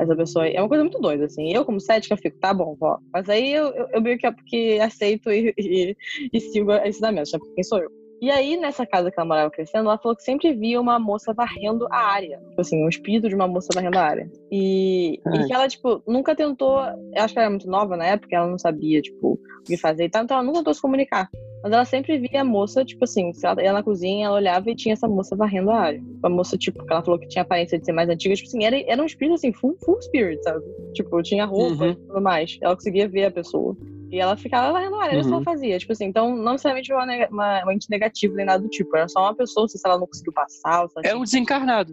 [0.00, 0.54] Essa pessoa aí.
[0.54, 1.52] É uma coisa muito doida, assim.
[1.52, 2.98] Eu, como cética, fico, tá bom, vó.
[3.12, 5.96] Mas aí eu, eu, eu meio que, que aceito e, e,
[6.32, 7.38] e sigo ensinamentos, né?
[7.38, 7.90] Porque quem sou eu?
[8.20, 11.32] E aí, nessa casa que ela morava crescendo, ela falou que sempre via uma moça
[11.32, 12.38] varrendo a área.
[12.50, 14.30] Tipo assim, um espírito de uma moça varrendo a área.
[14.50, 16.80] E, e que ela, tipo, nunca tentou.
[17.14, 19.76] Eu acho que ela era muito nova na época, ela não sabia, tipo, o que
[19.76, 21.30] fazer e tal, então ela nunca tentou se comunicar.
[21.62, 24.70] Mas ela sempre via a moça, tipo assim, se ela ia na cozinha, ela olhava
[24.70, 26.02] e tinha essa moça varrendo a área.
[26.22, 28.64] A moça, tipo, que ela falou que tinha aparência de ser mais antiga, tipo assim,
[28.64, 30.64] era, era um espírito assim, full, full spirit, sabe?
[30.94, 31.90] Tipo, tinha roupa Uhum.
[31.90, 32.56] e tudo mais.
[32.62, 33.76] Ela conseguia ver a pessoa.
[34.10, 35.44] E ela ficava varrendo a área, era isso ela Uhum.
[35.44, 35.78] fazia.
[35.78, 38.96] Tipo assim, então não necessariamente uma, uma, uma ente negativa nem nada do tipo.
[38.96, 41.92] Era só uma pessoa, se ela não conseguiu passar, ou se ela, É um desencarnado.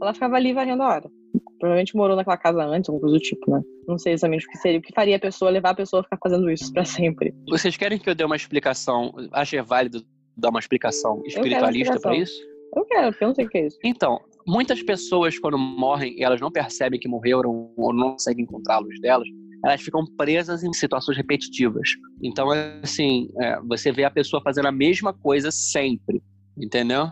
[0.00, 1.10] ela ficava ali varrendo a área.
[1.58, 3.60] Provavelmente morou naquela casa antes, alguma coisa do tipo, né?
[3.86, 6.04] Não sei exatamente o que seria, o que faria a pessoa levar a pessoa a
[6.04, 7.34] ficar fazendo isso pra sempre.
[7.48, 9.12] Vocês querem que eu dê uma explicação?
[9.32, 10.02] Acho que é válido
[10.36, 12.14] dar uma explicação espiritualista pra explicação.
[12.14, 12.58] isso?
[12.76, 13.78] Eu quero, porque eu não sei o que é isso.
[13.82, 18.76] Então, muitas pessoas, quando morrem e elas não percebem que morreram ou não conseguem encontrar
[18.76, 19.26] a luz delas,
[19.64, 21.88] elas ficam presas em situações repetitivas.
[22.22, 22.48] Então,
[22.82, 26.22] assim, é, você vê a pessoa fazendo a mesma coisa sempre,
[26.56, 27.10] entendeu?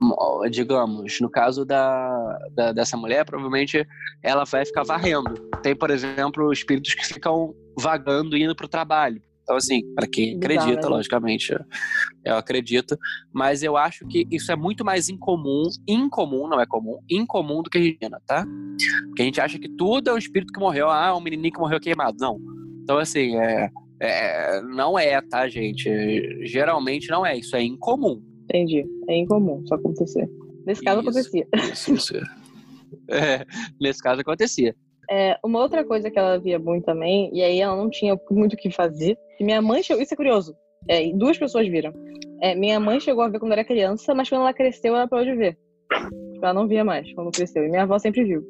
[0.00, 3.86] Mo- digamos, no caso da, da- dessa mulher, provavelmente
[4.22, 5.34] ela vai ficar varrendo.
[5.62, 9.20] Tem, por exemplo, espíritos que ficam vagando indo para o trabalho.
[9.42, 10.88] Então, assim, para quem acredita, né?
[10.88, 11.56] logicamente,
[12.24, 12.98] eu acredito.
[13.32, 17.70] Mas eu acho que isso é muito mais incomum, incomum, não é comum, incomum do
[17.70, 18.44] que a gente tá?
[19.06, 21.60] Porque a gente acha que tudo é um espírito que morreu, ah, um menininho que
[21.60, 22.16] morreu queimado.
[22.20, 22.38] Não.
[22.82, 25.88] Então, assim, é, é, não é, tá, gente?
[26.44, 27.36] Geralmente não é.
[27.36, 28.20] Isso é incomum.
[28.48, 28.84] Entendi.
[29.08, 30.28] É incomum isso acontecer.
[30.64, 31.08] Nesse caso Isso.
[31.10, 31.46] acontecia.
[31.72, 32.14] Isso, isso.
[33.10, 33.44] É,
[33.80, 34.74] nesse caso acontecia.
[35.10, 38.54] É, uma outra coisa que ela via muito também, e aí ela não tinha muito
[38.54, 40.56] o que fazer, que minha mãe chegou, isso é curioso,
[40.88, 41.92] é, e duas pessoas viram.
[42.42, 45.24] É, minha mãe chegou a ver quando era criança, mas quando ela cresceu, ela parou
[45.24, 45.56] de ver.
[46.32, 48.42] Tipo, Ela não via mais quando cresceu, e minha avó sempre viu.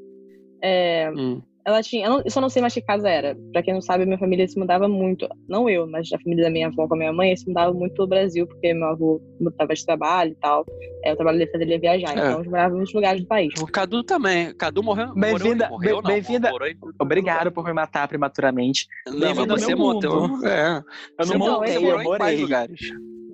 [0.63, 1.43] É, Hum.
[1.67, 3.37] Ela tinha, eu, não, eu só não sei mais que casa era.
[3.53, 5.29] Pra quem não sabe, minha família se mudava muito.
[5.49, 7.95] Não eu, mas a família da minha avó com a minha mãe se mudava muito
[7.95, 10.65] pelo Brasil, porque meu avô mudava de trabalho e tal.
[11.05, 12.21] É, o trabalho dele fazia ele viajar, É.
[12.21, 13.53] então eles moravam em muitos lugares do país.
[13.61, 14.55] O Cadu também.
[14.55, 15.13] Cadu morreu.
[15.15, 15.69] Bem-vinda-
[16.05, 18.87] bem-vinda- morou em- Obrigado por me matar prematuramente.
[19.09, 20.29] Não, mas você montou.
[20.29, 20.47] mundo.
[20.47, 20.83] É.
[21.19, 22.41] Eu não montei, eu morei.
[22.43, 22.81] lugares?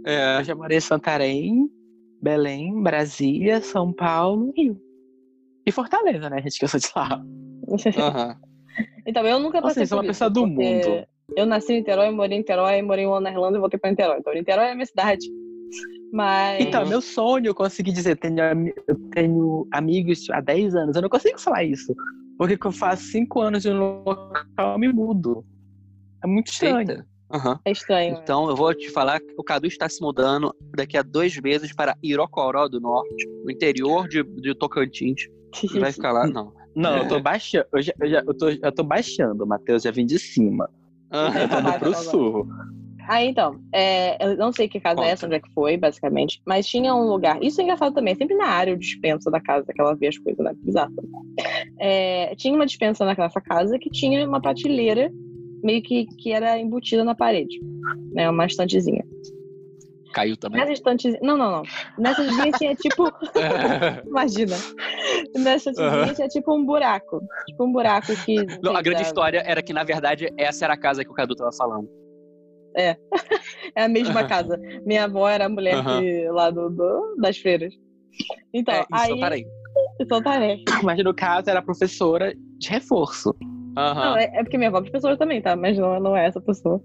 [0.06, 0.38] É.
[0.40, 1.68] Eu já morei em Santarém,
[2.22, 4.80] Belém, Brasília, São Paulo, Rio.
[5.66, 6.58] E Fortaleza, né, gente?
[6.58, 7.22] Que eu sou de lá.
[7.98, 8.36] Aham.
[9.04, 11.04] Então, eu nunca passei sou por uma pessoa do mundo.
[11.36, 13.90] Eu nasci em Niterói, morei em Niterói, morei um ano na Irlanda e voltei pra
[13.90, 14.18] Niterói.
[14.18, 15.26] Então, Niterói é a minha cidade.
[16.12, 16.60] Mas.
[16.60, 18.38] Então, meu sonho, eu consegui dizer, tenho,
[18.86, 20.96] eu tenho amigos há 10 anos.
[20.96, 21.94] Eu não consigo falar isso.
[22.38, 25.44] Porque que eu faço 5 anos de um local, eu me mudo.
[26.22, 27.04] É muito estranho.
[27.32, 27.58] Aham.
[27.64, 28.18] É estranho.
[28.22, 31.72] Então eu vou te falar que o Cadu está se mudando daqui a dois meses
[31.74, 35.28] para Irocoró do Norte, no interior de, de Tocantins.
[35.62, 36.52] E vai ficar lá, não.
[36.74, 37.66] Não, eu tô baixando.
[37.72, 39.82] Eu, já, eu, já, eu, tô, eu tô baixando, Matheus.
[39.82, 40.68] Já vim de cima.
[41.10, 41.40] Aham.
[41.40, 41.94] Eu tô indo pro Agora.
[41.94, 42.48] sul.
[43.08, 46.40] Ah, então, é, eu não sei que casa é essa, onde é que foi, basicamente,
[46.46, 47.42] mas tinha um lugar.
[47.42, 50.16] Isso é engraçado também, sempre na área de dispensa da casa que ela vê as
[50.18, 50.54] coisas, né?
[50.62, 50.92] Bizarro.
[51.80, 55.10] É, tinha uma dispensa naquela casa que tinha uma prateleira
[55.64, 57.60] meio que, que era embutida na parede,
[58.12, 58.30] né?
[58.30, 59.04] Uma estantezinha.
[60.12, 60.60] Caiu também.
[60.60, 61.20] Nessa estantezinha.
[61.22, 61.62] Não, não, não.
[61.98, 63.10] Nessa estantezinha tinha tipo.
[64.06, 64.56] Imagina.
[65.36, 67.20] Nessa estantezinha tinha tipo um buraco.
[67.46, 68.36] Tipo um buraco que.
[68.62, 71.14] Não, a grande da- história era que, na verdade, essa era a casa que o
[71.14, 71.88] Cadu tava falando.
[72.76, 72.96] É
[73.76, 74.58] a mesma casa.
[74.84, 76.00] Minha avó era a mulher Aham.
[76.00, 77.74] que, lá do, do- das freiras.
[78.52, 79.46] Então, é, aí.
[80.00, 80.58] Então né?
[80.82, 83.34] Mas no caso, era professora de reforço.
[83.76, 84.10] Aham.
[84.10, 85.56] Não, é, é porque minha avó é professora também, tá?
[85.56, 86.80] Mas não, não é essa pessoa.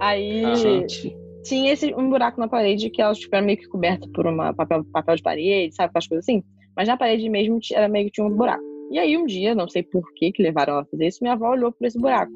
[0.00, 0.54] Aí.
[0.56, 1.16] Gente.
[1.44, 4.52] Tinha esse, um buraco na parede que ela tipo, era meio que coberta por uma
[4.52, 5.90] papel, papel de parede, sabe?
[5.90, 6.42] Aquelas coisas assim.
[6.76, 8.64] Mas na parede mesmo era meio que tinha um buraco.
[8.90, 11.34] E aí um dia, não sei por que que levaram ela a fazer isso, minha
[11.34, 12.32] avó olhou por esse buraco.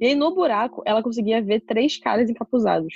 [0.00, 2.94] E aí no buraco ela conseguia ver três caras encapuzados.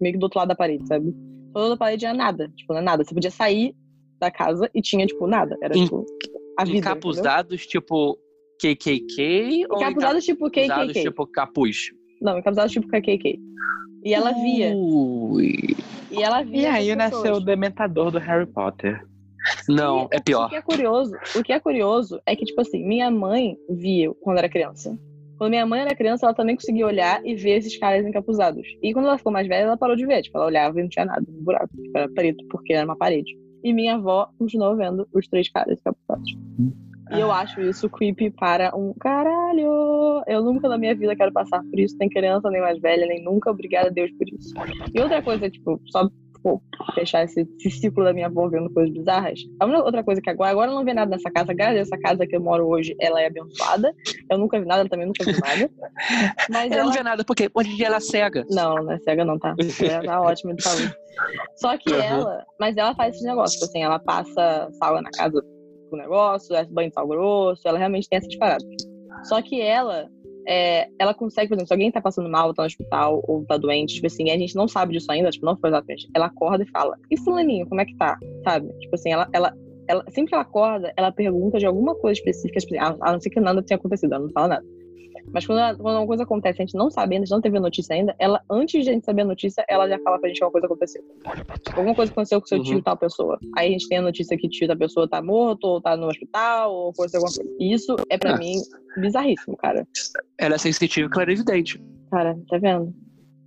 [0.00, 1.10] Meio que do outro lado da parede, sabe?
[1.10, 1.16] Do
[1.48, 2.52] outro lado da parede era nada.
[2.54, 3.04] Tipo, não é nada.
[3.04, 3.74] Você podia sair
[4.20, 5.56] da casa e tinha, tipo, nada.
[5.60, 6.04] Era, tipo,
[6.56, 6.78] a vida.
[6.78, 6.92] entendeu?
[6.92, 8.18] Encapuzados, tipo
[8.60, 9.66] KKK?
[9.70, 11.02] ou Encapuzados tipo encapuzados, KKK.
[11.02, 11.97] tipo capuz?
[12.20, 13.38] Não, encapuzados tipo KKK.
[14.04, 14.72] E ela via.
[14.74, 15.76] Ui.
[16.10, 16.62] E ela via.
[16.62, 19.04] E aí nasceu o dementador do Harry Potter.
[19.68, 20.48] Não, E é O pior.
[20.48, 24.38] que é curioso, o que é curioso é que, tipo assim, minha mãe via quando
[24.38, 24.98] era criança.
[25.38, 28.66] Quando minha mãe era criança, ela também conseguia olhar e ver esses caras encapuzados.
[28.82, 30.22] E quando ela ficou mais velha, ela parou de ver.
[30.22, 31.68] Tipo, ela olhava e não tinha nada no buraco.
[31.80, 33.30] Tipo, era preto, porque era uma parede.
[33.62, 36.36] E minha avó continuou vendo os três caras encapuzados.
[37.10, 40.22] E eu acho isso creepy para um caralho.
[40.26, 43.22] Eu nunca na minha vida quero passar por isso, nem criança, nem mais velha, nem
[43.24, 43.50] nunca.
[43.50, 44.54] Obrigada a Deus por isso.
[44.94, 46.62] E outra coisa, tipo, só tipo,
[46.94, 49.40] fechar esse, esse ciclo da minha avó vendo coisas bizarras.
[49.60, 51.98] A outra coisa que agora, agora eu não vi nada nessa casa, graças a essa
[51.98, 53.92] casa que eu moro hoje, ela é abençoada.
[54.30, 55.70] Eu nunca vi nada, ela também nunca vi nada.
[56.50, 56.92] Mas não ela.
[56.92, 58.44] via nada, porque hoje em dia ela é cega.
[58.50, 59.54] Não, não é cega não, tá?
[59.82, 60.92] Ela tá ótima de saúde.
[61.56, 62.00] Só que Uhum.
[62.00, 65.42] ela, mas ela faz esses negócios, assim, ela passa sal na casa
[65.96, 68.66] o negócio, ela banho de sal grosso, ela realmente tem essas paradas.
[69.24, 70.08] Só que ela,
[70.46, 73.56] é, ela consegue, por exemplo, se alguém tá passando mal, tá no hospital, ou tá
[73.56, 76.64] doente, tipo assim, a gente não sabe disso ainda, tipo, não foi exatamente, ela acorda
[76.64, 78.18] e fala, e fulaninho, como é que tá?
[78.44, 78.68] Sabe?
[78.78, 79.52] Tipo assim, ela, ela,
[79.88, 83.20] ela sempre que ela acorda, ela pergunta de alguma coisa específica, tipo, a a não
[83.20, 84.66] ser que nada tenha acontecido, ela não fala nada.
[85.32, 87.40] Mas quando, ela- quando uma coisa acontece, a gente não sabe ainda, a gente não
[87.40, 90.18] teve a notícia ainda, ela, antes de a gente saber a notícia, ela já fala
[90.18, 91.02] pra gente que alguma coisa aconteceu.
[91.76, 92.64] Alguma coisa aconteceu com seu Uhum.
[92.64, 93.38] tio, tal pessoa.
[93.56, 95.96] Aí a gente tem a notícia que o tio da pessoa tá morto, ou tá
[95.96, 97.56] no hospital, ou aconteceu alguma coisa.
[97.60, 98.38] E isso é pra Ah.
[98.38, 98.54] mim
[99.00, 99.86] bizarríssimo, cara.
[100.38, 101.80] Ela é sensitiva e clarividente.
[102.10, 102.92] Cara, tá vendo?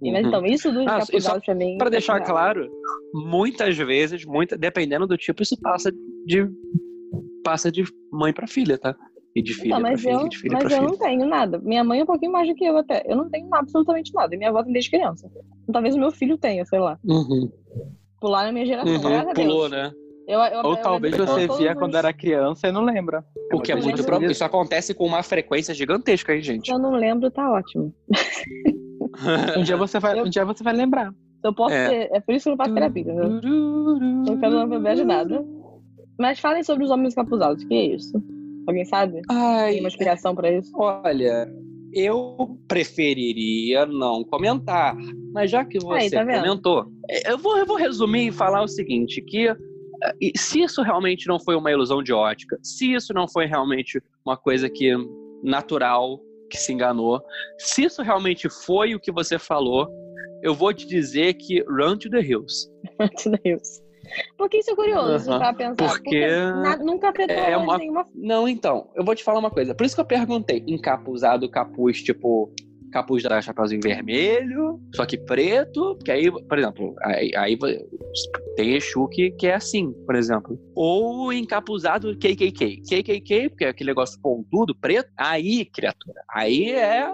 [0.03, 0.27] E, Mas Uhum.
[0.29, 1.77] então, isso dos Ah, e só encapuzados pra mim.
[1.77, 2.67] Pra é deixar claro,
[3.13, 5.91] muitas vezes, muita, dependendo do tipo, isso passa
[6.25, 6.47] de
[7.43, 8.95] passa de mãe pra filha, tá?
[9.36, 10.89] E de filha Então, pra mas filha, eu, de filha mas pra eu filha.
[10.91, 11.59] não tenho nada.
[11.59, 13.03] Minha mãe é um pouquinho mais do que eu até.
[13.05, 14.36] Eu não tenho absolutamente nada.
[14.36, 15.27] E minha avó tem desde criança.
[15.63, 16.99] Então, talvez o meu filho tenha, sei lá.
[17.05, 17.49] Uhum.
[18.19, 18.93] Pular na minha geração.
[18.93, 19.34] Uhum.
[19.34, 19.91] Pulou, né?
[20.27, 23.23] Eu, eu, Ou eu talvez você via quando era criança e não lembra.
[23.53, 24.29] O que é Eu muito próprio.
[24.32, 26.67] Isso acontece com uma frequência gigantesca, hein, gente?
[26.67, 27.93] Se eu não lembro, tá ótimo.
[29.57, 31.13] Um dia você vai, um dia você vai lembrar.
[31.43, 31.89] Eu posso É.
[31.89, 32.15] ter.
[32.15, 33.29] É por isso que eu não faço terapia, entendeu?
[33.41, 35.45] Não quero lembrar de nada.
[36.17, 37.63] Mas falem sobre os homens encapuzados.
[37.63, 38.23] O que é isso?
[38.72, 39.22] Alguém sabe?
[39.30, 40.72] Ai, Tem uma explicação pra isso?
[40.76, 41.47] olha,
[41.93, 44.95] eu preferiria não comentar.
[45.34, 46.86] Mas já que você Aí, tá comentou,
[47.26, 49.53] eu vou, eu vou resumir e falar o seguinte, que
[50.19, 54.01] e se isso realmente não foi uma ilusão de ótica, se isso não foi realmente
[54.26, 54.91] uma coisa que
[55.43, 56.19] natural,
[56.49, 57.22] que se enganou,
[57.57, 59.88] se isso realmente foi o que você falou,
[60.41, 62.67] eu vou te dizer que run to the hills.
[62.99, 63.82] Meu Deus.
[64.38, 65.39] Porque isso é curioso Aham.
[65.39, 65.88] pra pensar.
[65.89, 69.74] Porque na- nunca afetou é uma- nenhuma Não, então, eu vou te falar uma coisa.
[69.76, 72.51] Por isso que eu perguntei, encapuzado, capuz, tipo,
[72.91, 77.57] capuz da Chapeuzinho vermelho, só que preto, que aí, por exemplo, aí, aí
[78.55, 80.59] tem Exu que, que é assim, por exemplo.
[80.76, 82.82] Ou encapuzado KKK.
[82.82, 87.09] KKK, porque é aquele negócio pontudo, preto, aí, criatura, aí é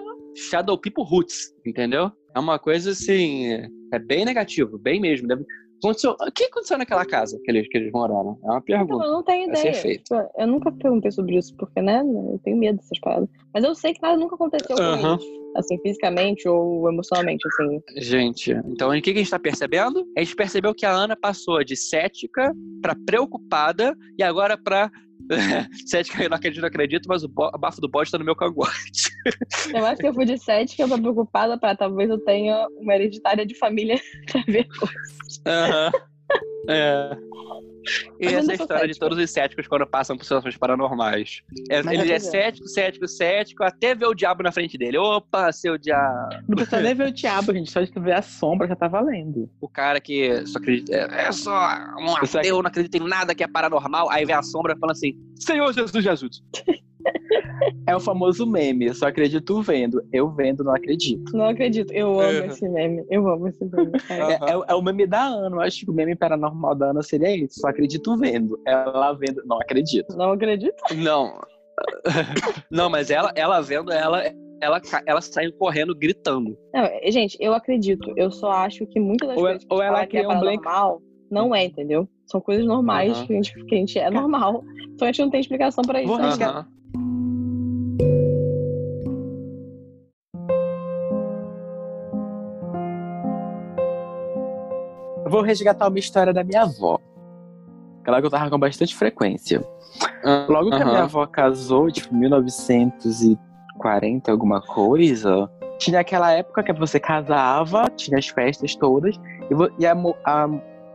[0.49, 2.11] Shadow People Roots, entendeu?
[2.35, 3.51] É uma coisa assim,
[3.93, 5.27] é bem negativo, bem mesmo.
[5.27, 5.45] Deve-
[5.83, 8.39] Aconteceu, o que aconteceu naquela casa que eles, que eles moraram?
[8.43, 9.05] É uma pergunta.
[9.05, 9.71] eu não tenho ideia.
[9.71, 12.01] Tipo, Eu nunca perguntei sobre isso, porque, né?
[12.01, 13.29] Eu tenho medo dessas paradas.
[13.53, 15.23] Mas eu sei que nada nunca aconteceu com eles.
[15.55, 17.81] Assim, fisicamente ou emocionalmente, assim.
[17.97, 20.05] Gente, então o que que a gente tá percebendo?
[20.15, 24.91] A gente percebeu que a Ana passou de cética pra preocupada e agora pra
[25.85, 29.11] cética, eu não acredito, não acredito, mas o bafo do bode tá no meu cangote.
[29.73, 32.95] Eu acho que eu fui de cética, eu tô preocupada pra talvez eu tenha uma
[32.95, 33.99] hereditária de família
[34.31, 35.41] pra ver coisas.
[35.45, 35.91] Aham.
[36.69, 37.17] É.
[38.19, 41.41] E Mas essa é história de todos os céticos quando passam por situações paranormais.
[41.69, 44.97] É- Mas ele é é cético, cético, cético, até ver o diabo na frente dele.
[44.97, 46.35] Opa, seu diabo.
[46.47, 47.71] Não precisa nem ver o diabo, gente.
[47.71, 49.49] Só de ver a sombra já tá valendo.
[49.61, 50.93] O cara que só acredita.
[50.93, 51.53] É, é só
[51.97, 54.09] um ateu, não acredita em nada que é paranormal.
[54.09, 56.43] Aí vem a sombra falando assim: Senhor Jesus Jesus.
[57.87, 58.85] É o famoso meme.
[58.87, 60.01] Eu só acredito vendo.
[60.11, 61.35] Eu vendo, não acredito.
[61.35, 61.91] Não acredito.
[61.93, 62.45] Eu amo Uhum.
[62.45, 63.05] esse meme.
[63.09, 63.91] Eu amo esse meme.
[64.09, 65.55] É, é o- é o meme da Ana.
[65.55, 67.59] Eu acho que o meme paranormal da Ana seria isso.
[67.61, 68.59] Só acredito vendo.
[68.67, 70.15] Ela vendo, não acredito.
[70.17, 70.75] Não acredito.
[70.95, 71.39] Não.
[72.71, 74.23] não, mas ela, ela vendo, ela,
[74.61, 76.57] ela, ela saiu correndo gritando.
[76.73, 78.11] Não, gente, eu acredito.
[78.17, 80.39] Eu só acho que muitas das Ou coisas ela- que ou ela que é um
[80.39, 82.07] blank- paranormal não é, entendeu?
[82.25, 83.25] São coisas normais Aham.
[83.27, 84.63] que, a gente, que a gente é normal.
[84.97, 86.07] Só a gente não tem explicação pra isso.
[86.09, 86.25] Vou né?
[86.25, 86.67] arriscar-
[95.27, 96.97] Eu vou resgatar uma história da minha avó.
[97.99, 99.61] Aquela que eu tava com bastante frequência.
[100.47, 106.97] Logo que a minha avó casou, tipo, 1940, alguma coisa, tinha aquela época que você
[106.97, 109.19] casava, tinha as festas todas,
[109.77, 109.91] e, a,
[110.23, 110.47] a,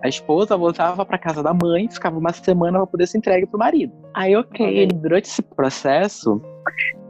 [0.02, 3.58] a esposa voltava pra casa da mãe, ficava uma semana pra poder ser entregue pro
[3.58, 3.92] marido.
[4.14, 4.86] Aí, ok, Ok.
[4.98, 6.40] durante esse processo,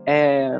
[0.06, 0.58] é,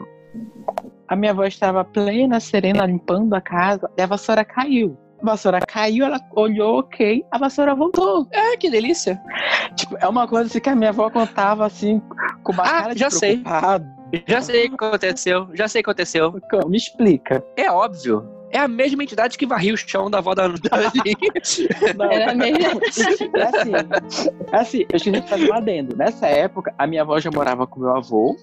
[1.09, 4.97] a minha avó estava plena, serena, limpando a casa, e a vassoura caiu.
[5.23, 8.27] A vassoura caiu, ela olhou, ok, a vassoura voltou.
[8.35, 9.21] Ah, que delícia.
[9.77, 12.03] Tipo, é uma coisa assim que a minha avó contava assim,
[12.43, 13.39] com uma Ah, cara de já sei.
[13.39, 13.87] preocupado.
[14.27, 15.49] Já sei o que aconteceu.
[15.55, 16.35] Já sei o que aconteceu.
[16.69, 17.43] Me explica.
[17.57, 18.29] É óbvio.
[18.51, 21.69] É a mesma entidade que varria o chão da avó da da gente.
[21.97, 22.81] Não, Era mesmo.
[23.35, 23.73] é assim,
[24.53, 25.97] é assim, eu esqueci de fazer um adendo.
[25.97, 28.37] Nessa época, a minha avó já morava com meu avô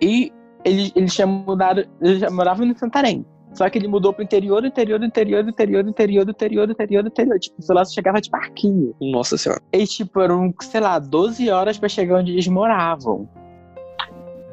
[0.00, 0.32] e
[0.64, 3.26] ele, ele tinha mudado, ele já morava em Santarém.
[3.54, 7.38] Só que ele mudou pro interior, interior, interior, interior, interior, interior, interior, interior.
[7.38, 8.94] Tipo, lá, só chegava de barquinho.
[9.00, 9.60] Nossa senhora.
[9.72, 13.28] E, tipo, eram, sei lá, 12 horas pra chegar onde eles moravam.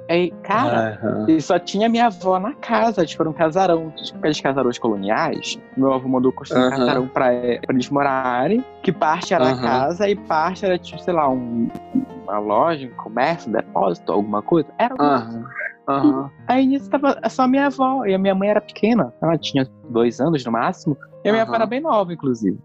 [0.09, 1.25] Aí, cara, Aham.
[1.27, 5.59] E só tinha minha avó na casa, tipo, era um casarão, tipo aqueles casarões coloniais.
[5.77, 6.77] Meu avô mandou construir um Aham.
[6.77, 7.25] casarão pra,
[7.65, 9.61] pra eles morarem, que parte era a Aham.
[9.61, 11.69] casa e parte era, tipo, sei lá, um,
[12.23, 14.67] uma loja, um comércio, um depósito, alguma coisa.
[14.79, 15.45] Era um...
[15.87, 16.31] Aham.
[16.47, 20.19] Aí nisso tava só minha avó, e a minha mãe era pequena, ela tinha dois
[20.19, 21.61] anos no máximo, e a minha avó Aham.
[21.61, 22.57] era bem nova, inclusive.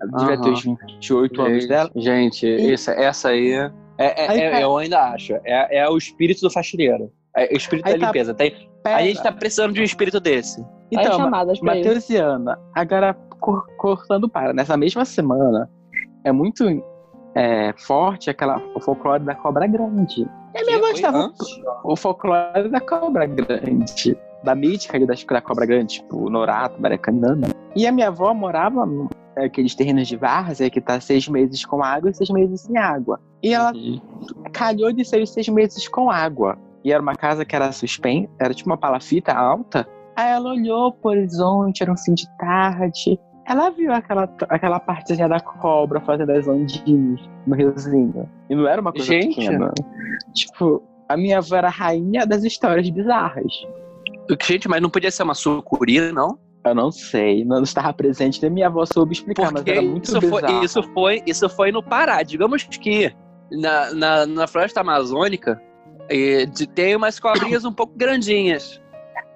[0.00, 0.52] Ela devia ter Aham.
[0.52, 0.64] uns
[1.00, 1.90] 28 anos dela.
[1.96, 3.70] Gente, E- essa, essa aí.
[4.02, 5.34] É, é- Aí, é- eu ainda acho.
[5.44, 7.10] É, é o espírito do faxineiro.
[7.36, 8.34] É o espírito Aí da tá- limpeza.
[8.34, 8.96] Tem- Pera.
[8.96, 10.64] a gente tá precisando de um espírito desse.
[10.90, 11.30] Então.
[11.62, 15.70] Matheus e Ana, agora cor- cortando para, nessa mesma semana,
[16.24, 16.64] é muito
[17.34, 20.28] é, forte aquela, o folclore da cobra grande.
[20.54, 21.32] E a minha avó estava
[21.84, 27.40] o folclore da cobra grande, da mítica ali da, da cobra grande, tipo Norato, Maracanã.
[27.74, 28.84] E a minha avó morava
[29.36, 33.20] naqueles terrenos de várzea que tá seis meses com água e seis meses sem água.
[33.42, 33.72] E ela
[34.52, 36.58] calhou de ser seis meses com água.
[36.84, 39.86] E era uma casa que era suspensa, era tipo uma palafita alta.
[40.16, 43.18] Aí ela olhou pro horizonte, era um fim de tarde.
[43.46, 48.28] Ela viu aquela, aquela partezinha da cobra fazendo as ondinhas no riozinho.
[48.48, 49.36] E não era uma coisa Gente.
[49.36, 49.72] pequena.
[50.32, 53.52] Tipo, a minha avó era a rainha das histórias bizarras.
[54.40, 56.38] Gente, mas não podia ser uma sucuri, não?
[56.64, 60.04] Eu não sei, não estava presente, nem minha avó soube explicar, mas Porque era muito
[60.04, 60.46] isso bizarro.
[60.46, 62.22] foi, isso, foi, isso foi no Pará.
[62.22, 63.12] Digamos que
[63.50, 65.60] na, na, na floresta amazônica
[66.08, 68.80] eh, de- tem umas cobrinhas um pouco grandinhas.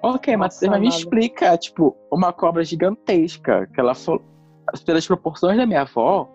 [0.01, 4.21] Ok, mas Nossa, você me explica, tipo, uma cobra gigantesca, que ela falou,
[4.85, 6.29] pelas proporções da minha avó,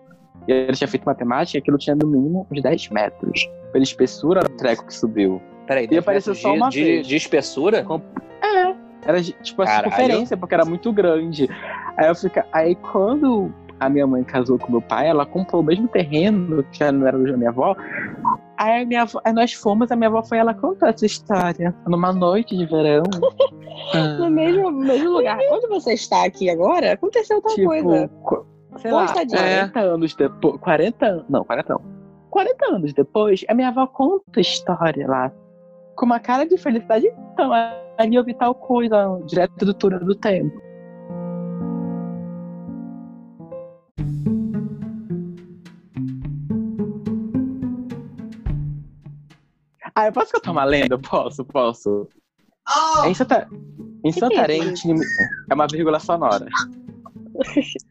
[0.47, 3.49] e ela tinha feito matemática, aquilo tinha no mínimo uns 10 metros.
[3.71, 5.41] Pela espessura do treco que subiu.
[5.65, 7.07] Peraí, E apareceu só uma de, vez.
[7.07, 7.83] de espessura?
[8.43, 8.72] É.
[9.05, 11.49] Era tipo a circunferência, porque era muito grande.
[11.97, 15.65] Aí eu fica, aí quando a minha mãe casou com meu pai, ela comprou o
[15.65, 17.75] mesmo terreno, que já não era da minha avó.
[18.57, 22.13] Aí, minha avó, aí nós fomos, a minha avó foi ela contou essa história numa
[22.13, 23.03] noite de verão.
[24.19, 25.37] No mesmo, mesmo lugar.
[25.51, 28.09] Onde você está aqui agora, aconteceu tal tipo, coisa.
[28.77, 29.37] sei lá, estadia.
[29.39, 30.61] 40 anos depois.
[30.61, 31.25] 40 anos.
[31.27, 31.81] Não, 40 não.
[32.29, 35.31] 40 anos depois, a minha avó conta a história lá.
[35.95, 37.11] Com uma cara de felicidade.
[37.33, 37.51] Então,
[37.97, 40.61] ali eu vi tal coisa, direto do túnel do tempo.
[49.95, 50.97] Ah, eu posso contar uma lenda?
[50.97, 52.07] Posso, posso.
[53.03, 53.47] É em, Santa...
[54.03, 54.81] em é Santarém isso?
[54.81, 54.95] tinha...
[55.49, 56.47] é uma vírgula sonora.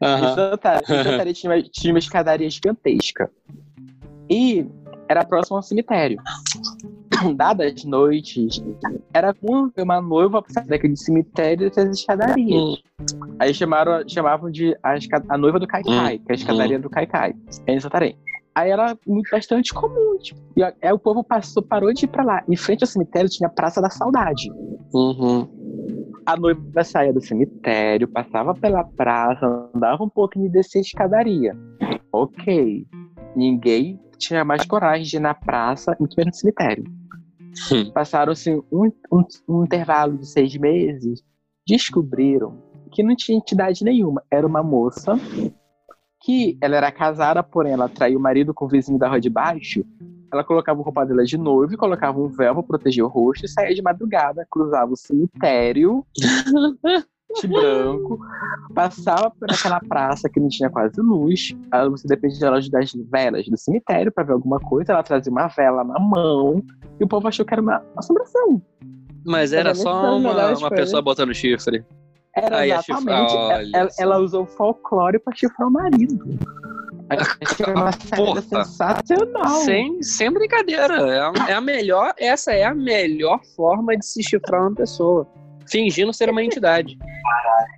[0.01, 0.35] Em Aham.
[0.35, 3.29] Santa, em Santarém tinha, uma- tinha uma escadaria gigantesca.
[4.29, 4.65] E
[5.09, 6.17] era próximo ao cemitério.
[7.35, 8.63] Dadas noites,
[9.13, 12.81] era como ver uma noiva passar daquele cemitério e as escadarias.
[13.39, 14.95] Aí chamaram, chamavam de a,
[15.29, 17.33] a noiva do Caicai, que é a escadaria do Caicai,
[17.67, 18.17] em Santarém.
[18.55, 22.23] Aí era muito bastante comum, tipo, e aí o povo passou, parou de ir pra
[22.23, 22.43] lá.
[22.47, 24.51] Em frente ao cemitério tinha a Praça da Saudade.
[24.93, 25.47] Uhum.
[26.25, 31.57] A noiva saía do cemitério, passava pela praça, andava um pouquinho e descia a escadaria.
[32.11, 32.85] Ok.
[33.35, 36.83] Ninguém tinha mais coragem de ir na praça, muito menos no cemitério.
[37.93, 41.23] Passaram-se um, um- um intervalo de seis meses,
[41.67, 42.57] descobriram
[42.91, 44.21] que não tinha entidade nenhuma.
[44.29, 45.13] Era uma moça
[46.21, 49.29] que ela era casada, porém ela traiu o marido com o vizinho da rua de
[49.29, 49.83] baixo.
[50.31, 53.49] Ela colocava a roupa dela de noivo, colocava um véu pra proteger o rosto e
[53.49, 56.05] saía de madrugada, cruzava o cemitério
[57.47, 58.19] branco,
[58.73, 61.55] passava por aquela praça que não tinha quase luz.
[61.91, 62.67] Você dependia das
[63.11, 64.93] velas do cemitério pra ver alguma coisa.
[64.93, 66.61] Ela trazia uma vela na mão
[66.99, 68.61] e o povo achou que era uma assombração.
[69.25, 71.83] Mas era Era só uma, uma pessoa botando chifre.
[72.35, 73.29] Era Aí exatamente.
[73.31, 76.19] chifra- olha ela, ela usou folclore pra chifrar o marido.
[77.09, 78.41] Achei uma Porra.
[78.41, 79.45] sensacional.
[79.63, 80.95] Sem, sem brincadeira.
[80.95, 85.27] É a, é a melhor, essa é a melhor forma de se chifrar uma pessoa.
[85.67, 86.97] Fingindo ser uma entidade.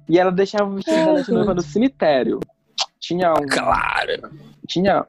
[0.08, 2.40] E ela deixava o vestido dela de noiva no cemitério.
[3.00, 3.46] Tinha um.
[3.48, 4.32] Claro.
[4.68, 5.06] Tinha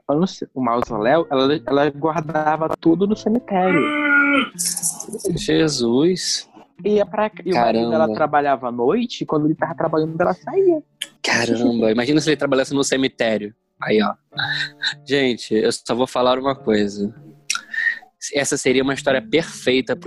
[0.55, 3.81] um mausoléu, ela, ela guardava tudo no cemitério.
[5.35, 6.49] Jesus.
[6.85, 10.35] Ia pra, e o marido dela trabalhava à noite, e quando ele tava trabalhando, ela
[10.35, 10.83] saía.
[11.23, 13.55] Caramba, imagina se ele trabalhasse no cemitério.
[13.81, 14.15] Aí, ó.
[15.07, 17.15] Gente, eu só vou falar uma coisa.
[18.35, 19.99] Essa seria uma história perfeita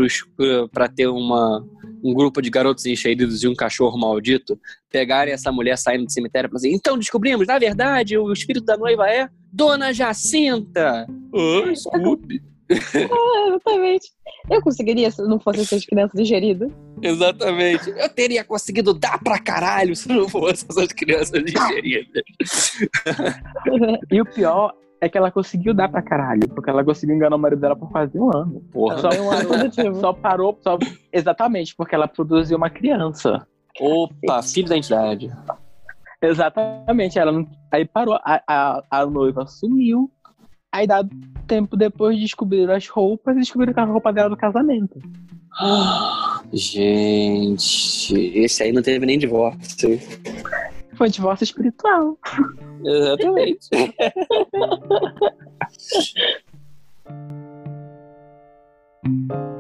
[0.72, 1.66] para ter uma,
[2.04, 6.48] um grupo de garotos encheidos e um cachorro maldito pegarem essa mulher saindo do cemitério
[6.48, 11.08] e falar assim: então descobrimos, na verdade, o espírito da noiva é Dona Jacinta.
[11.32, 12.42] Oh, desculpe.
[12.72, 14.12] Ah, exatamente.
[14.50, 16.72] Eu conseguiria se não fossem essas crianças digeridas.
[17.02, 17.90] Exatamente.
[17.90, 22.24] Eu teria conseguido dar pra caralho se não fosse essas crianças digeridas.
[24.12, 27.40] E o pior é que ela conseguiu dar pra caralho, porque ela conseguiu enganar o
[27.40, 28.62] marido dela por quase um ano.
[28.72, 28.98] Porra.
[29.00, 30.78] Só, um ano só parou, só,
[31.12, 33.48] exatamente, porque ela produziu uma criança.
[33.80, 35.32] Opa, filho da entidade.
[36.22, 40.12] Exatamente, ela não, aí parou, a, a, a noiva sumiu.
[40.72, 41.10] Aí, dado
[41.48, 45.00] tempo depois, descobriram as roupas e descobriram que a roupa dela do casamento.
[46.54, 50.00] Gente, esse aí não teve nem divórcio.
[51.00, 52.18] Foi divórcio espiritual.
[52.84, 53.70] Exatamente.